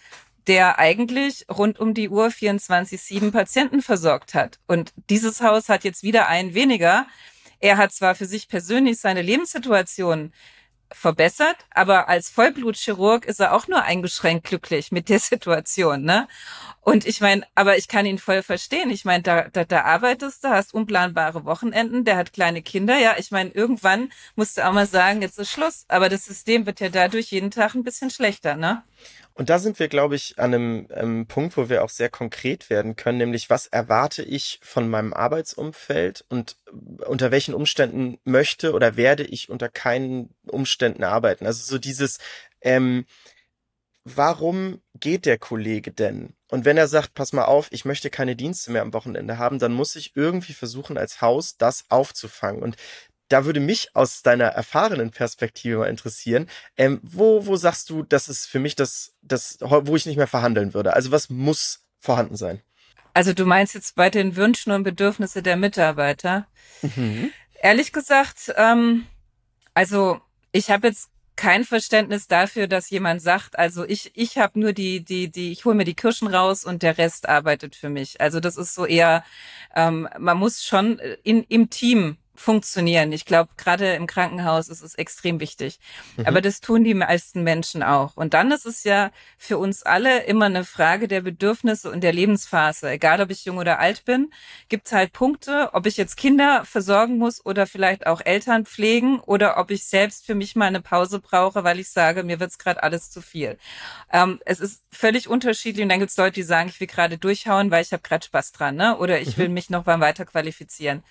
[0.47, 4.59] der eigentlich rund um die Uhr 24-7 Patienten versorgt hat.
[4.67, 7.07] Und dieses Haus hat jetzt wieder einen weniger.
[7.61, 10.33] Er hat zwar für sich persönlich seine Lebenssituation
[10.95, 16.29] verbessert, aber als Vollblutchirurg ist er auch nur eingeschränkt glücklich mit der Situation, ne?
[16.85, 18.91] Und ich meine, aber ich kann ihn voll verstehen.
[18.91, 22.99] Ich meine, da, da, da arbeitest du, hast unplanbare Wochenenden, der hat kleine Kinder.
[22.99, 25.85] Ja, ich meine, irgendwann musst du auch mal sagen, jetzt ist Schluss.
[25.87, 28.83] Aber das System wird ja dadurch jeden Tag ein bisschen schlechter, ne?
[29.35, 32.69] Und da sind wir, glaube ich, an einem ähm, Punkt, wo wir auch sehr konkret
[32.71, 38.73] werden können, nämlich was erwarte ich von meinem Arbeitsumfeld und äh, unter welchen Umständen möchte
[38.73, 41.47] oder werde ich unter keinen Umständen arbeiten.
[41.47, 42.19] Also so dieses,
[42.61, 43.07] ähm,
[44.05, 46.35] warum geht der Kollege denn?
[46.51, 49.59] Und wenn er sagt, pass mal auf, ich möchte keine Dienste mehr am Wochenende haben,
[49.59, 52.63] dann muss ich irgendwie versuchen, als Haus das aufzufangen.
[52.63, 52.77] Und
[53.33, 58.29] da würde mich aus deiner erfahrenen Perspektive mal interessieren, ähm, wo, wo sagst du, das
[58.29, 60.95] ist für mich das, das, wo ich nicht mehr verhandeln würde?
[60.95, 62.61] Also was muss vorhanden sein?
[63.15, 66.47] Also du meinst jetzt bei den Wünschen und Bedürfnissen der Mitarbeiter?
[66.83, 67.31] Mhm.
[67.63, 69.07] Ehrlich gesagt, ähm,
[69.75, 70.21] also
[70.51, 75.03] ich habe jetzt kein Verständnis dafür, dass jemand sagt, also ich ich habe nur die
[75.03, 78.21] die die ich hole mir die Kirschen raus und der Rest arbeitet für mich.
[78.21, 79.25] Also das ist so eher
[79.75, 83.13] ähm, man muss schon in im Team funktionieren.
[83.13, 85.79] Ich glaube, gerade im Krankenhaus ist es extrem wichtig.
[86.17, 86.27] Mhm.
[86.27, 88.17] Aber das tun die meisten Menschen auch.
[88.17, 92.13] Und dann ist es ja für uns alle immer eine Frage der Bedürfnisse und der
[92.13, 92.91] Lebensphase.
[92.91, 94.33] Egal, ob ich jung oder alt bin,
[94.69, 99.21] gibt es halt Punkte, ob ich jetzt Kinder versorgen muss oder vielleicht auch Eltern pflegen
[99.21, 102.59] oder ob ich selbst für mich mal eine Pause brauche, weil ich sage, mir wird's
[102.59, 103.59] gerade alles zu viel.
[104.11, 107.71] Ähm, es ist völlig unterschiedlich und dann gibt's Leute, die sagen, ich will gerade durchhauen,
[107.71, 108.97] weil ich habe gerade Spaß dran, ne?
[108.97, 109.43] Oder ich mhm.
[109.43, 111.03] will mich noch mal weiter qualifizieren.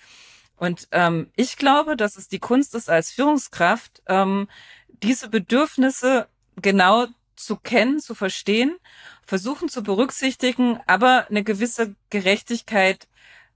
[0.62, 4.46] Und ähm, ich glaube, dass es die Kunst ist, als Führungskraft ähm,
[4.86, 8.76] diese Bedürfnisse genau zu kennen, zu verstehen,
[9.26, 13.08] versuchen zu berücksichtigen, aber eine gewisse Gerechtigkeit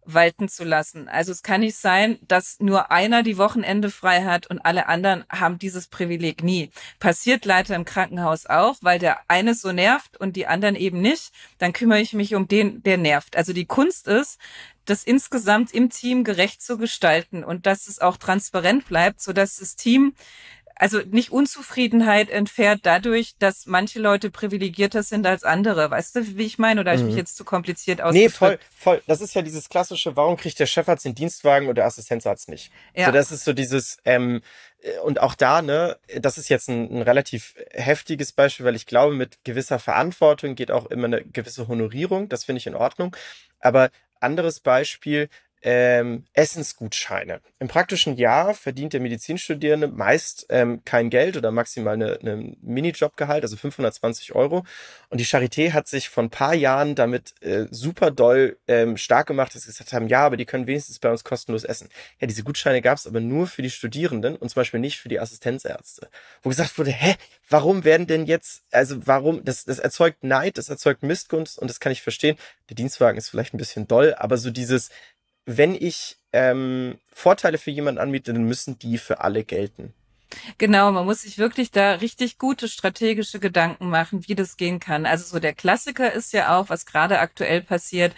[0.03, 1.09] walten zu lassen.
[1.09, 5.25] Also es kann nicht sein, dass nur einer die Wochenende frei hat und alle anderen
[5.31, 6.71] haben dieses Privileg nie.
[6.99, 11.31] Passiert leider im Krankenhaus auch, weil der eine so nervt und die anderen eben nicht.
[11.59, 13.37] Dann kümmere ich mich um den, der nervt.
[13.37, 14.41] Also die Kunst ist,
[14.87, 19.57] das insgesamt im Team gerecht zu gestalten und dass es auch transparent bleibt, so dass
[19.57, 20.15] das Team
[20.79, 25.91] also nicht Unzufriedenheit entfährt dadurch, dass manche Leute privilegierter sind als andere.
[25.91, 26.83] Weißt du, wie ich meine?
[26.83, 26.99] Oder mhm.
[26.99, 28.33] ich mich jetzt zu kompliziert ausgedrückt?
[28.33, 29.03] Nee, voll, voll.
[29.07, 32.71] Das ist ja dieses klassische, warum kriegt der Chefarzt den Dienstwagen und der Assistenzarzt nicht?
[32.95, 33.07] Ja.
[33.07, 34.43] So, das ist so dieses, ähm,
[34.83, 38.85] äh, und auch da, ne, das ist jetzt ein, ein relativ heftiges Beispiel, weil ich
[38.85, 42.29] glaube, mit gewisser Verantwortung geht auch immer eine gewisse Honorierung.
[42.29, 43.17] Das finde ich in Ordnung.
[43.61, 43.89] Aber
[44.21, 45.29] anderes Beispiel,
[45.63, 47.41] ähm, Essensgutscheine.
[47.59, 53.43] Im praktischen Jahr verdient der Medizinstudierende meist ähm, kein Geld oder maximal eine, eine Minijobgehalt,
[53.43, 54.65] also 520 Euro.
[55.09, 59.27] Und die Charité hat sich vor ein paar Jahren damit äh, super doll ähm, stark
[59.27, 61.89] gemacht, dass sie gesagt haben, ja, aber die können wenigstens bei uns kostenlos essen.
[62.21, 65.09] Ja, diese Gutscheine gab es aber nur für die Studierenden und zum Beispiel nicht für
[65.09, 66.09] die Assistenzärzte.
[66.43, 67.17] Wo gesagt wurde, hä,
[67.49, 71.81] warum werden denn jetzt, also warum, das, das erzeugt Neid, das erzeugt Missgunst und das
[71.81, 72.37] kann ich verstehen.
[72.69, 74.91] Der Dienstwagen ist vielleicht ein bisschen doll, aber so dieses,
[75.47, 79.95] wenn ich ähm, Vorteile für jemanden anbiete, dann müssen die für alle gelten.
[80.59, 85.07] Genau, man muss sich wirklich da richtig gute strategische Gedanken machen, wie das gehen kann.
[85.07, 88.15] Also so der Klassiker ist ja auch, was gerade aktuell passiert,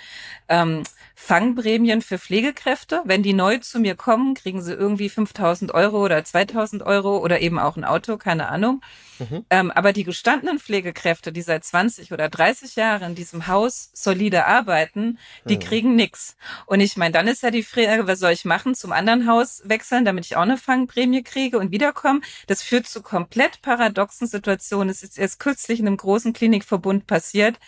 [0.49, 0.83] ähm,
[1.21, 3.03] Fangprämien für Pflegekräfte.
[3.05, 7.41] Wenn die neu zu mir kommen, kriegen sie irgendwie 5000 Euro oder 2000 Euro oder
[7.41, 8.81] eben auch ein Auto, keine Ahnung.
[9.19, 9.45] Mhm.
[9.51, 14.47] Ähm, aber die gestandenen Pflegekräfte, die seit 20 oder 30 Jahren in diesem Haus solide
[14.47, 15.61] arbeiten, die mhm.
[15.61, 16.37] kriegen nix.
[16.67, 18.77] Und ich meine, dann ist ja die Frage, was soll ich machen?
[18.77, 21.73] Zum anderen Haus wechseln, damit ich auch eine Fangprämie kriege und
[22.09, 22.23] wiederkommen?
[22.47, 24.89] Das führt zu komplett paradoxen Situationen.
[24.89, 27.59] Es ist erst kürzlich in einem großen Klinikverbund passiert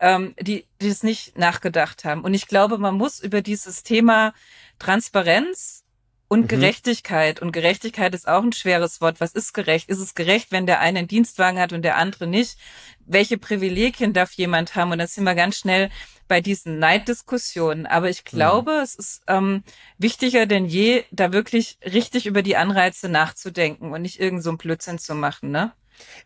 [0.00, 2.22] ähm, die, die es nicht nachgedacht haben.
[2.22, 4.34] Und ich glaube, man muss über dieses Thema
[4.78, 5.84] Transparenz
[6.28, 6.48] und mhm.
[6.48, 7.40] Gerechtigkeit.
[7.40, 9.20] Und Gerechtigkeit ist auch ein schweres Wort.
[9.20, 9.88] Was ist gerecht?
[9.88, 12.58] Ist es gerecht, wenn der eine einen Dienstwagen hat und der andere nicht?
[13.06, 14.92] Welche Privilegien darf jemand haben?
[14.92, 15.90] Und da sind wir ganz schnell
[16.28, 17.86] bei diesen Neiddiskussionen.
[17.86, 18.82] Aber ich glaube, mhm.
[18.82, 19.62] es ist ähm,
[19.98, 24.58] wichtiger denn je, da wirklich richtig über die Anreize nachzudenken und nicht irgend so ein
[24.58, 25.72] Blödsinn zu machen, ne?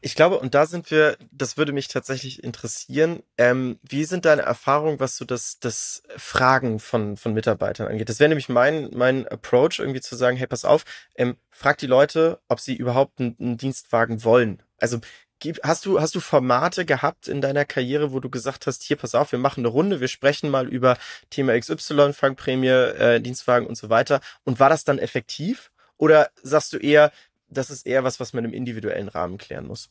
[0.00, 3.22] Ich glaube, und da sind wir, das würde mich tatsächlich interessieren.
[3.38, 8.08] Ähm, wie sind deine Erfahrungen, was so das, das Fragen von, von Mitarbeitern angeht?
[8.08, 10.84] Das wäre nämlich mein, mein Approach, irgendwie zu sagen, hey, pass auf,
[11.16, 14.62] ähm, frag die Leute, ob sie überhaupt einen, einen Dienstwagen wollen.
[14.78, 14.98] Also
[15.62, 19.14] Hast du, hast du Formate gehabt in deiner Karriere, wo du gesagt hast, hier, pass
[19.14, 20.98] auf, wir machen eine Runde, wir sprechen mal über
[21.30, 24.20] Thema XY, Fangprämie, äh, Dienstwagen und so weiter.
[24.44, 25.70] Und war das dann effektiv?
[25.96, 27.12] Oder sagst du eher,
[27.48, 29.88] das ist eher was, was man im individuellen Rahmen klären muss.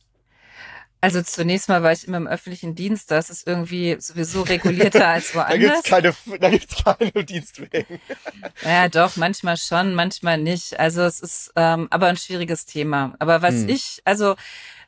[1.02, 5.34] Also zunächst mal war ich immer im öffentlichen Dienst, das ist irgendwie sowieso regulierter als
[5.34, 5.82] woanders.
[5.88, 8.00] da gibt's keine, da gibt's keine Dienstwegen.
[8.62, 10.78] ja, doch, manchmal schon, manchmal nicht.
[10.78, 13.14] Also es ist ähm, aber ein schwieriges Thema.
[13.18, 13.70] Aber was hm.
[13.70, 14.36] ich, also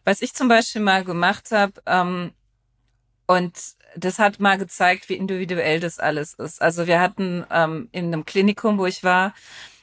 [0.05, 2.32] was ich zum Beispiel mal gemacht habe, ähm,
[3.26, 3.53] und
[3.96, 6.61] das hat mal gezeigt, wie individuell das alles ist.
[6.61, 9.34] Also wir hatten ähm, in einem Klinikum, wo ich war,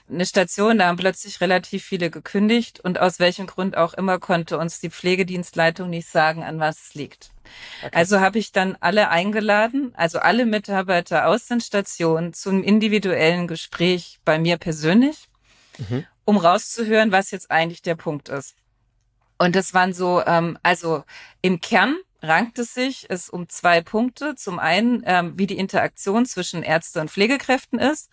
[0.10, 4.58] eine Station, da haben plötzlich relativ viele gekündigt und aus welchem Grund auch immer konnte
[4.58, 7.30] uns die Pflegedienstleitung nicht sagen, an was es liegt.
[7.84, 7.96] Okay.
[7.96, 14.20] Also habe ich dann alle eingeladen, also alle Mitarbeiter aus den Stationen zum individuellen Gespräch
[14.26, 15.30] bei mir persönlich,
[15.78, 16.06] mhm.
[16.26, 18.56] um rauszuhören, was jetzt eigentlich der Punkt ist.
[19.40, 21.04] Und das waren so, ähm, also
[21.42, 24.36] im Kern rankt es sich es um zwei Punkte.
[24.36, 28.10] Zum einen, ähm, wie die Interaktion zwischen Ärzte und Pflegekräften ist.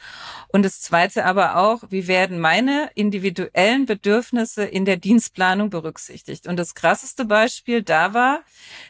[0.49, 6.47] Und das zweite aber auch, wie werden meine individuellen Bedürfnisse in der Dienstplanung berücksichtigt.
[6.47, 8.43] Und das krasseste Beispiel da war,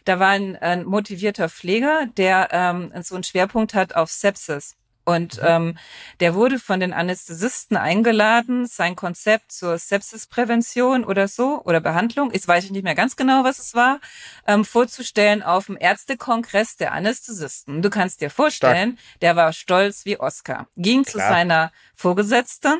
[0.04, 4.76] da war ein, ein motivierter Pfleger, der ähm, so einen Schwerpunkt hat auf Sepsis.
[5.06, 5.46] Und mhm.
[5.46, 5.78] ähm,
[6.18, 12.46] der wurde von den Anästhesisten eingeladen, sein Konzept zur Sepsisprävention oder so oder Behandlung, ich
[12.46, 14.00] weiß nicht mehr ganz genau, was es war,
[14.48, 17.82] ähm, vorzustellen auf dem Ärztekongress der Anästhesisten.
[17.82, 19.20] Du kannst dir vorstellen, Stark.
[19.20, 20.66] der war stolz wie Oscar.
[20.76, 21.12] Ging Klar.
[21.12, 22.76] zu seiner Vorgesetzten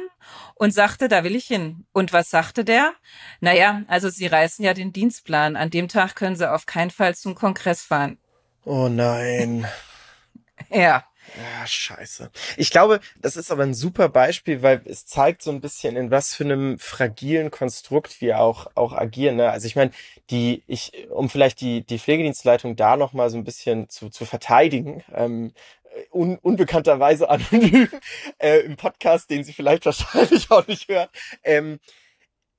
[0.57, 1.87] und sagte, da will ich hin.
[1.93, 2.93] Und was sagte der?
[3.41, 5.55] Naja, also Sie reißen ja den Dienstplan.
[5.55, 8.19] An dem Tag können Sie auf keinen Fall zum Kongress fahren.
[8.65, 9.69] Oh nein.
[10.71, 11.05] ja.
[11.35, 12.31] Ja, scheiße.
[12.57, 16.11] Ich glaube, das ist aber ein super Beispiel, weil es zeigt so ein bisschen, in
[16.11, 19.37] was für einem fragilen Konstrukt wir auch, auch agieren.
[19.37, 19.51] Ne?
[19.51, 19.91] Also ich meine,
[20.31, 25.05] die, ich, um vielleicht die, die Pflegedienstleitung da nochmal so ein bisschen zu, zu verteidigen,
[25.13, 25.53] ähm,
[26.13, 27.89] un, unbekannterweise anonym
[28.39, 31.11] äh, im Podcast, den sie vielleicht wahrscheinlich auch nicht hört.
[31.43, 31.81] Ähm,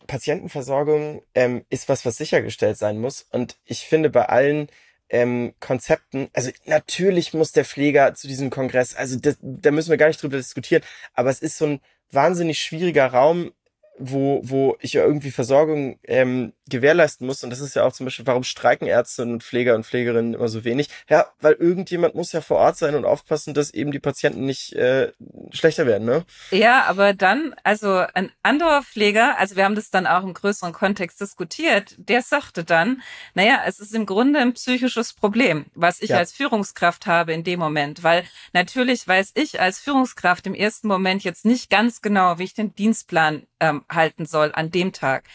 [0.06, 3.26] Patientenversorgung ähm, ist was, was sichergestellt sein muss.
[3.32, 4.70] Und ich finde, bei allen
[5.10, 6.30] ähm, Konzepten.
[6.34, 10.22] Also natürlich muss der Pfleger zu diesem Kongress, also das, da müssen wir gar nicht
[10.22, 10.84] drüber diskutieren,
[11.14, 11.82] aber es ist so ein
[12.12, 13.52] wahnsinnig schwieriger Raum,
[14.00, 17.44] wo, wo ich ja irgendwie Versorgung ähm, gewährleisten muss.
[17.44, 20.48] Und das ist ja auch zum Beispiel, warum streiken Ärzte und Pfleger und Pflegerinnen immer
[20.48, 20.90] so wenig?
[21.10, 24.74] Ja, weil irgendjemand muss ja vor Ort sein und aufpassen, dass eben die Patienten nicht
[24.74, 25.12] äh,
[25.52, 26.26] schlechter werden, ne?
[26.52, 30.74] Ja, aber dann, also ein anderer Pfleger, also wir haben das dann auch im größeren
[30.74, 33.02] Kontext diskutiert, der sagte dann,
[33.34, 36.18] naja, es ist im Grunde ein psychisches Problem, was ich ja.
[36.18, 38.24] als Führungskraft habe in dem Moment, weil
[38.54, 42.76] natürlich weiß ich als Führungskraft im ersten Moment jetzt nicht ganz genau, wie ich den
[42.76, 45.26] Dienstplan ähm, halten soll an dem Tag.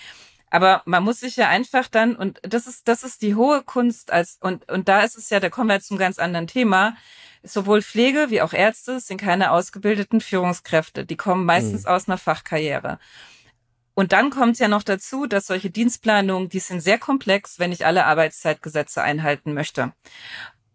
[0.51, 4.13] Aber man muss sich ja einfach dann, und das ist, das ist die hohe Kunst
[4.13, 6.95] als, und, und da ist es ja, da kommen wir zum ganz anderen Thema.
[7.43, 11.07] Sowohl Pflege wie auch Ärzte sind keine ausgebildeten Führungskräfte.
[11.07, 11.89] Die kommen meistens mhm.
[11.89, 12.99] aus einer Fachkarriere.
[13.95, 17.87] Und dann kommt ja noch dazu, dass solche Dienstplanungen, die sind sehr komplex, wenn ich
[17.87, 19.93] alle Arbeitszeitgesetze einhalten möchte.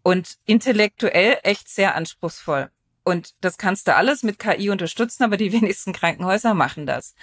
[0.02, 2.70] Und intellektuell echt sehr anspruchsvoll.
[3.08, 7.14] Und das kannst du alles mit KI unterstützen, aber die wenigsten Krankenhäuser machen das.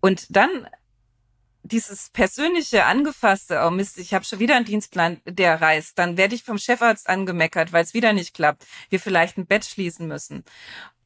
[0.00, 0.66] Und dann
[1.62, 6.34] dieses persönliche angefasste, oh Mist, ich habe schon wieder einen Dienstplan, der reißt, dann werde
[6.34, 10.42] ich vom Chefarzt angemeckert, weil es wieder nicht klappt, wir vielleicht ein Bett schließen müssen.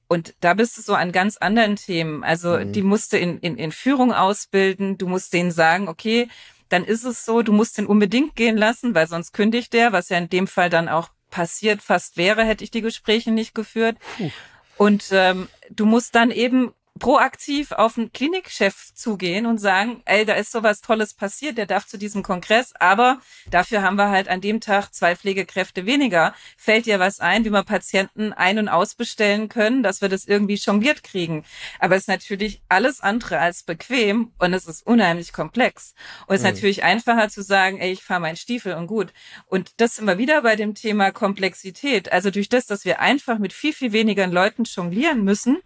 [0.07, 2.23] Und da bist du so an ganz anderen Themen.
[2.23, 2.73] Also mhm.
[2.73, 6.29] die musste in, in, in Führung ausbilden, du musst denen sagen, okay,
[6.69, 10.09] dann ist es so, du musst den unbedingt gehen lassen, weil sonst kündigt der, was
[10.09, 13.97] ja in dem Fall dann auch passiert fast wäre, hätte ich die Gespräche nicht geführt.
[14.17, 14.31] Puh.
[14.77, 20.35] Und ähm, du musst dann eben proaktiv auf einen Klinikchef zugehen und sagen, ey, da
[20.35, 23.21] ist sowas Tolles passiert, der darf zu diesem Kongress, aber
[23.51, 26.35] dafür haben wir halt an dem Tag zwei Pflegekräfte weniger.
[26.57, 30.55] Fällt dir was ein, wie wir Patienten ein- und ausbestellen können, dass wir das irgendwie
[30.55, 31.45] jongliert kriegen?
[31.81, 35.95] Aber es ist natürlich alles andere als bequem und es ist unheimlich komplex.
[36.27, 36.55] Und es ist mhm.
[36.55, 39.13] natürlich einfacher zu sagen, ey, ich fahre meinen Stiefel und gut.
[39.47, 42.13] Und das sind wir wieder bei dem Thema Komplexität.
[42.13, 45.59] Also durch das, dass wir einfach mit viel, viel weniger Leuten jonglieren müssen,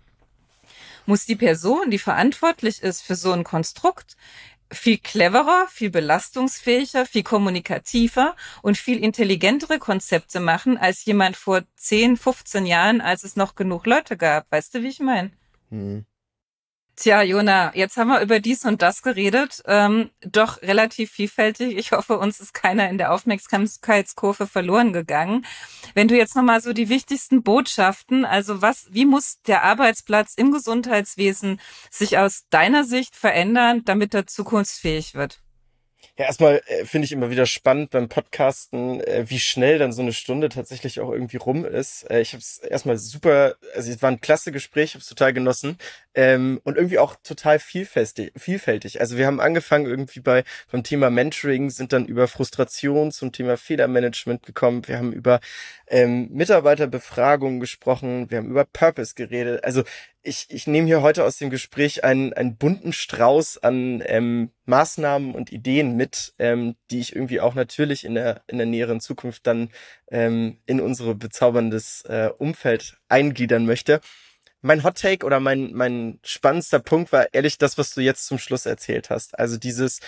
[1.09, 4.17] muss die Person, die verantwortlich ist für so ein Konstrukt,
[4.71, 12.19] viel cleverer, viel belastungsfähiger, viel kommunikativer und viel intelligentere Konzepte machen als jemand vor 10,
[12.19, 14.53] 15 Jahren, als es noch genug Leute gab.
[14.53, 15.31] Weißt du, wie ich meine?
[15.71, 16.05] Hm.
[17.01, 19.63] Tja, Jona, jetzt haben wir über dies und das geredet.
[19.67, 21.79] Ähm, doch relativ vielfältig.
[21.79, 25.47] Ich hoffe, uns ist keiner in der Aufmerksamkeitskurve verloren gegangen.
[25.95, 30.51] Wenn du jetzt nochmal so die wichtigsten Botschaften, also was, wie muss der Arbeitsplatz im
[30.51, 35.41] Gesundheitswesen sich aus deiner Sicht verändern, damit er zukunftsfähig wird?
[36.19, 40.03] Ja, erstmal äh, finde ich immer wieder spannend beim Podcasten, äh, wie schnell dann so
[40.03, 42.11] eine Stunde tatsächlich auch irgendwie rum ist.
[42.11, 45.33] Äh, ich habe es erstmal super, also es war ein klasse Gespräch, habe es total
[45.33, 45.79] genossen
[46.15, 49.01] ähm, und irgendwie auch total vielfältig, vielfältig.
[49.01, 50.43] Also wir haben angefangen irgendwie bei
[50.73, 54.89] beim Thema Mentoring, sind dann über Frustration zum Thema Fehlermanagement gekommen.
[54.89, 55.39] Wir haben über
[55.87, 59.63] ähm, Mitarbeiterbefragungen gesprochen, wir haben über Purpose geredet.
[59.63, 59.85] Also
[60.29, 65.35] ich, ich nehme hier heute aus dem Gespräch einen, einen bunten Strauß an ähm, Maßnahmen
[65.35, 69.47] und Ideen mit, ähm, die ich irgendwie auch natürlich in der, in der näheren Zukunft
[69.47, 69.71] dann
[70.11, 74.01] ähm, in unsere bezauberndes äh, Umfeld eingliedern möchte.
[74.61, 78.39] Mein Hot Take oder mein, mein spannendster Punkt war ehrlich das, was du jetzt zum
[78.39, 79.39] Schluss erzählt hast.
[79.39, 80.01] Also dieses,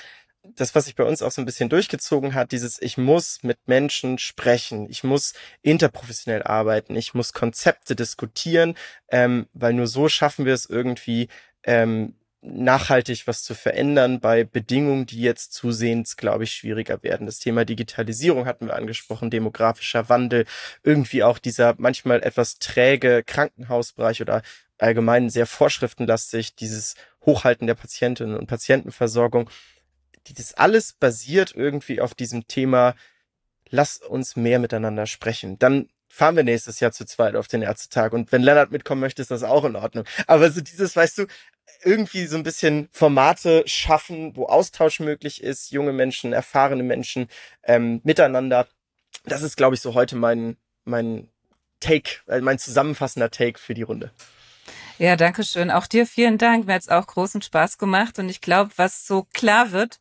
[0.43, 3.59] das, was sich bei uns auch so ein bisschen durchgezogen hat, dieses, ich muss mit
[3.67, 8.75] Menschen sprechen, ich muss interprofessionell arbeiten, ich muss Konzepte diskutieren,
[9.11, 11.29] ähm, weil nur so schaffen wir es irgendwie,
[11.65, 17.27] ähm, nachhaltig was zu verändern bei Bedingungen, die jetzt zusehends, glaube ich, schwieriger werden.
[17.27, 20.47] Das Thema Digitalisierung hatten wir angesprochen, demografischer Wandel,
[20.83, 24.43] irgendwie auch dieser manchmal etwas träge Krankenhausbereich oder
[24.79, 26.95] allgemein sehr vorschriftenlastig, dieses
[27.27, 29.51] Hochhalten der Patientinnen und Patientenversorgung
[30.29, 32.95] das alles basiert irgendwie auf diesem Thema,
[33.69, 35.59] lass uns mehr miteinander sprechen.
[35.59, 38.13] Dann fahren wir nächstes Jahr zu zweit auf den Ärztetag.
[38.13, 40.05] Und wenn Lennart mitkommen möchte, ist das auch in Ordnung.
[40.27, 41.27] Aber so dieses, weißt du,
[41.83, 47.29] irgendwie so ein bisschen Formate schaffen, wo Austausch möglich ist, junge Menschen, erfahrene Menschen
[47.63, 48.67] ähm, miteinander.
[49.25, 51.29] Das ist, glaube ich, so heute mein, mein
[51.79, 54.11] Take, äh, mein zusammenfassender Take für die Runde.
[55.03, 55.71] Ja, danke schön.
[55.71, 56.67] Auch dir vielen Dank.
[56.67, 58.19] Mir hat's auch großen Spaß gemacht.
[58.19, 59.99] Und ich glaube, was so klar wird,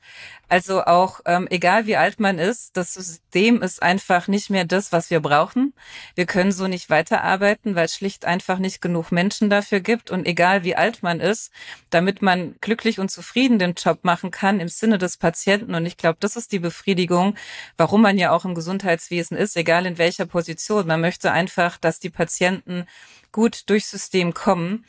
[0.50, 4.92] also auch ähm, egal wie alt man ist, das System ist einfach nicht mehr das,
[4.92, 5.74] was wir brauchen.
[6.16, 10.12] Wir können so nicht weiterarbeiten, weil es schlicht einfach nicht genug Menschen dafür gibt.
[10.12, 11.54] Und egal wie alt man ist,
[11.92, 15.76] damit man glücklich und zufrieden den Job machen kann im Sinne des Patienten.
[15.76, 17.36] Und ich glaube, das ist die Befriedigung,
[17.78, 20.88] warum man ja auch im Gesundheitswesen ist, egal in welcher Position.
[20.88, 22.86] Man möchte einfach, dass die Patienten
[23.32, 24.86] gut durchs System kommen.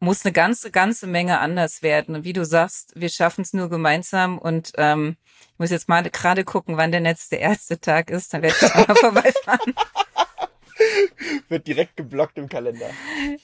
[0.00, 2.14] muss eine ganze, ganze Menge anders werden.
[2.14, 4.38] Und wie du sagst, wir schaffen es nur gemeinsam.
[4.38, 5.16] Und ähm,
[5.52, 8.32] ich muss jetzt mal gerade gucken, wann der letzte Ärztetag ist.
[8.32, 9.74] Dann werde ich mal vorbeifahren.
[11.48, 12.90] Wird direkt geblockt im Kalender.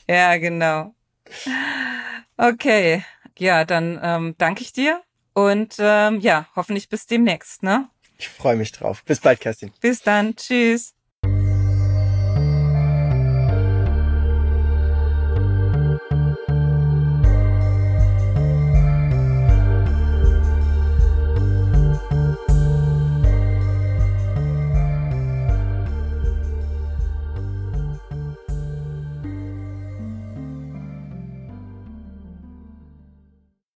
[0.09, 0.95] Ja, genau.
[2.37, 3.05] Okay,
[3.39, 7.89] ja, dann ähm, danke ich dir und ähm, ja, hoffentlich bis demnächst, ne?
[8.19, 9.05] Ich freue mich drauf.
[9.05, 9.73] Bis bald, Kerstin.
[9.81, 10.37] Bis dann.
[10.37, 10.94] Tschüss.